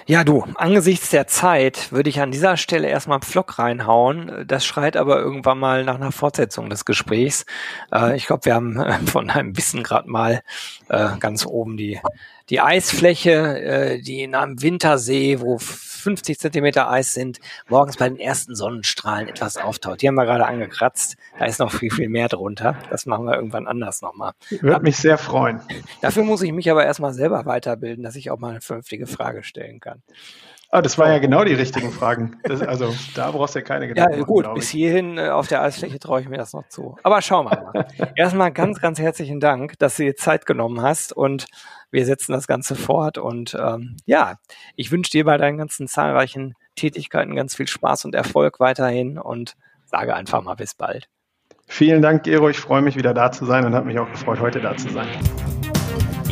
Ja, 0.06 0.24
du, 0.24 0.42
angesichts 0.54 1.10
der 1.10 1.26
Zeit 1.26 1.92
würde 1.92 2.08
ich 2.08 2.22
an 2.22 2.30
dieser 2.30 2.56
Stelle 2.56 2.88
erstmal 2.88 3.16
einen 3.16 3.22
Pflock 3.22 3.58
reinhauen. 3.58 4.46
Das 4.46 4.64
schreit 4.64 4.96
aber 4.96 5.18
irgendwann 5.20 5.58
mal 5.58 5.84
nach 5.84 5.96
einer 5.96 6.12
Fortsetzung 6.12 6.70
des 6.70 6.86
Gesprächs. 6.86 7.44
Äh, 7.92 8.16
ich 8.16 8.26
glaube, 8.26 8.46
wir 8.46 8.54
haben 8.54 8.80
äh, 8.80 8.98
von 9.00 9.28
einem 9.28 9.54
Wissen 9.54 9.82
gerade 9.82 10.08
mal 10.08 10.40
äh, 10.88 11.10
ganz 11.20 11.44
oben 11.44 11.76
die, 11.76 12.00
die 12.48 12.62
Eisfläche, 12.62 13.60
äh, 13.60 14.00
die 14.00 14.22
in 14.22 14.34
einem 14.34 14.62
Wintersee, 14.62 15.40
wo 15.40 15.58
50 16.00 16.38
Zentimeter 16.38 16.90
Eis 16.90 17.14
sind, 17.14 17.38
morgens 17.68 17.96
bei 17.96 18.08
den 18.08 18.18
ersten 18.18 18.54
Sonnenstrahlen 18.54 19.28
etwas 19.28 19.56
auftaucht. 19.56 20.02
Die 20.02 20.08
haben 20.08 20.14
wir 20.14 20.24
gerade 20.24 20.46
angekratzt. 20.46 21.16
Da 21.38 21.44
ist 21.44 21.60
noch 21.60 21.72
viel, 21.72 21.90
viel 21.90 22.08
mehr 22.08 22.28
drunter. 22.28 22.76
Das 22.90 23.06
machen 23.06 23.26
wir 23.26 23.34
irgendwann 23.34 23.66
anders 23.66 24.02
nochmal. 24.02 24.32
Würde 24.48 24.82
mich 24.82 24.96
sehr 24.96 25.18
freuen. 25.18 25.60
Dafür 26.00 26.24
muss 26.24 26.42
ich 26.42 26.52
mich 26.52 26.70
aber 26.70 26.84
erstmal 26.84 27.12
selber 27.12 27.46
weiterbilden, 27.46 28.02
dass 28.02 28.16
ich 28.16 28.30
auch 28.30 28.38
mal 28.38 28.50
eine 28.50 28.60
vernünftige 28.60 29.06
Frage 29.06 29.42
stellen 29.42 29.80
kann. 29.80 30.02
Ah, 30.72 30.82
das 30.82 30.98
war 30.98 31.08
ja 31.08 31.18
genau 31.18 31.42
die 31.42 31.54
richtigen 31.54 31.90
Fragen. 31.90 32.36
Das, 32.44 32.62
also 32.62 32.94
da 33.16 33.32
brauchst 33.32 33.56
du 33.56 33.58
ja 33.58 33.64
keine 33.64 33.88
Gedanken. 33.88 34.20
Ja, 34.20 34.24
gut, 34.24 34.54
bis 34.54 34.68
hierhin 34.68 35.18
äh, 35.18 35.30
auf 35.30 35.48
der 35.48 35.62
Eisfläche 35.62 35.98
traue 35.98 36.20
ich 36.20 36.28
mir 36.28 36.36
das 36.36 36.52
noch 36.52 36.68
zu. 36.68 36.96
Aber 37.02 37.20
schau 37.22 37.42
mal. 37.42 37.72
Erstmal 38.14 38.52
ganz, 38.52 38.80
ganz 38.80 39.00
herzlichen 39.00 39.40
Dank, 39.40 39.76
dass 39.80 39.96
du 39.96 40.04
dir 40.04 40.14
Zeit 40.14 40.46
genommen 40.46 40.80
hast 40.80 41.12
und 41.12 41.46
wir 41.90 42.06
setzen 42.06 42.32
das 42.32 42.46
Ganze 42.46 42.74
fort. 42.76 43.18
Und 43.18 43.56
ähm, 43.60 43.96
ja, 44.06 44.36
ich 44.76 44.90
wünsche 44.90 45.10
dir 45.10 45.24
bei 45.24 45.36
deinen 45.36 45.58
ganzen 45.58 45.88
zahlreichen 45.88 46.54
Tätigkeiten 46.76 47.34
ganz 47.34 47.54
viel 47.54 47.66
Spaß 47.66 48.04
und 48.04 48.14
Erfolg 48.14 48.60
weiterhin 48.60 49.18
und 49.18 49.56
sage 49.86 50.14
einfach 50.14 50.42
mal 50.42 50.54
bis 50.54 50.74
bald. 50.74 51.08
Vielen 51.66 52.02
Dank, 52.02 52.24
Gero. 52.24 52.48
Ich 52.48 52.58
freue 52.58 52.82
mich 52.82 52.96
wieder 52.96 53.14
da 53.14 53.30
zu 53.30 53.44
sein 53.44 53.64
und 53.64 53.74
habe 53.74 53.86
mich 53.86 53.98
auch 53.98 54.10
gefreut, 54.10 54.40
heute 54.40 54.60
da 54.60 54.76
zu 54.76 54.88
sein. 54.88 55.08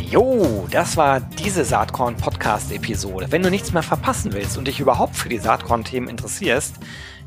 Jo, 0.09 0.67
das 0.71 0.97
war 0.97 1.19
diese 1.19 1.63
Saatkorn-Podcast-Episode. 1.63 3.27
Wenn 3.29 3.43
du 3.43 3.51
nichts 3.51 3.71
mehr 3.73 3.83
verpassen 3.83 4.33
willst 4.33 4.57
und 4.57 4.67
dich 4.67 4.79
überhaupt 4.79 5.15
für 5.15 5.29
die 5.29 5.37
Saatkorn-Themen 5.37 6.09
interessierst, 6.09 6.77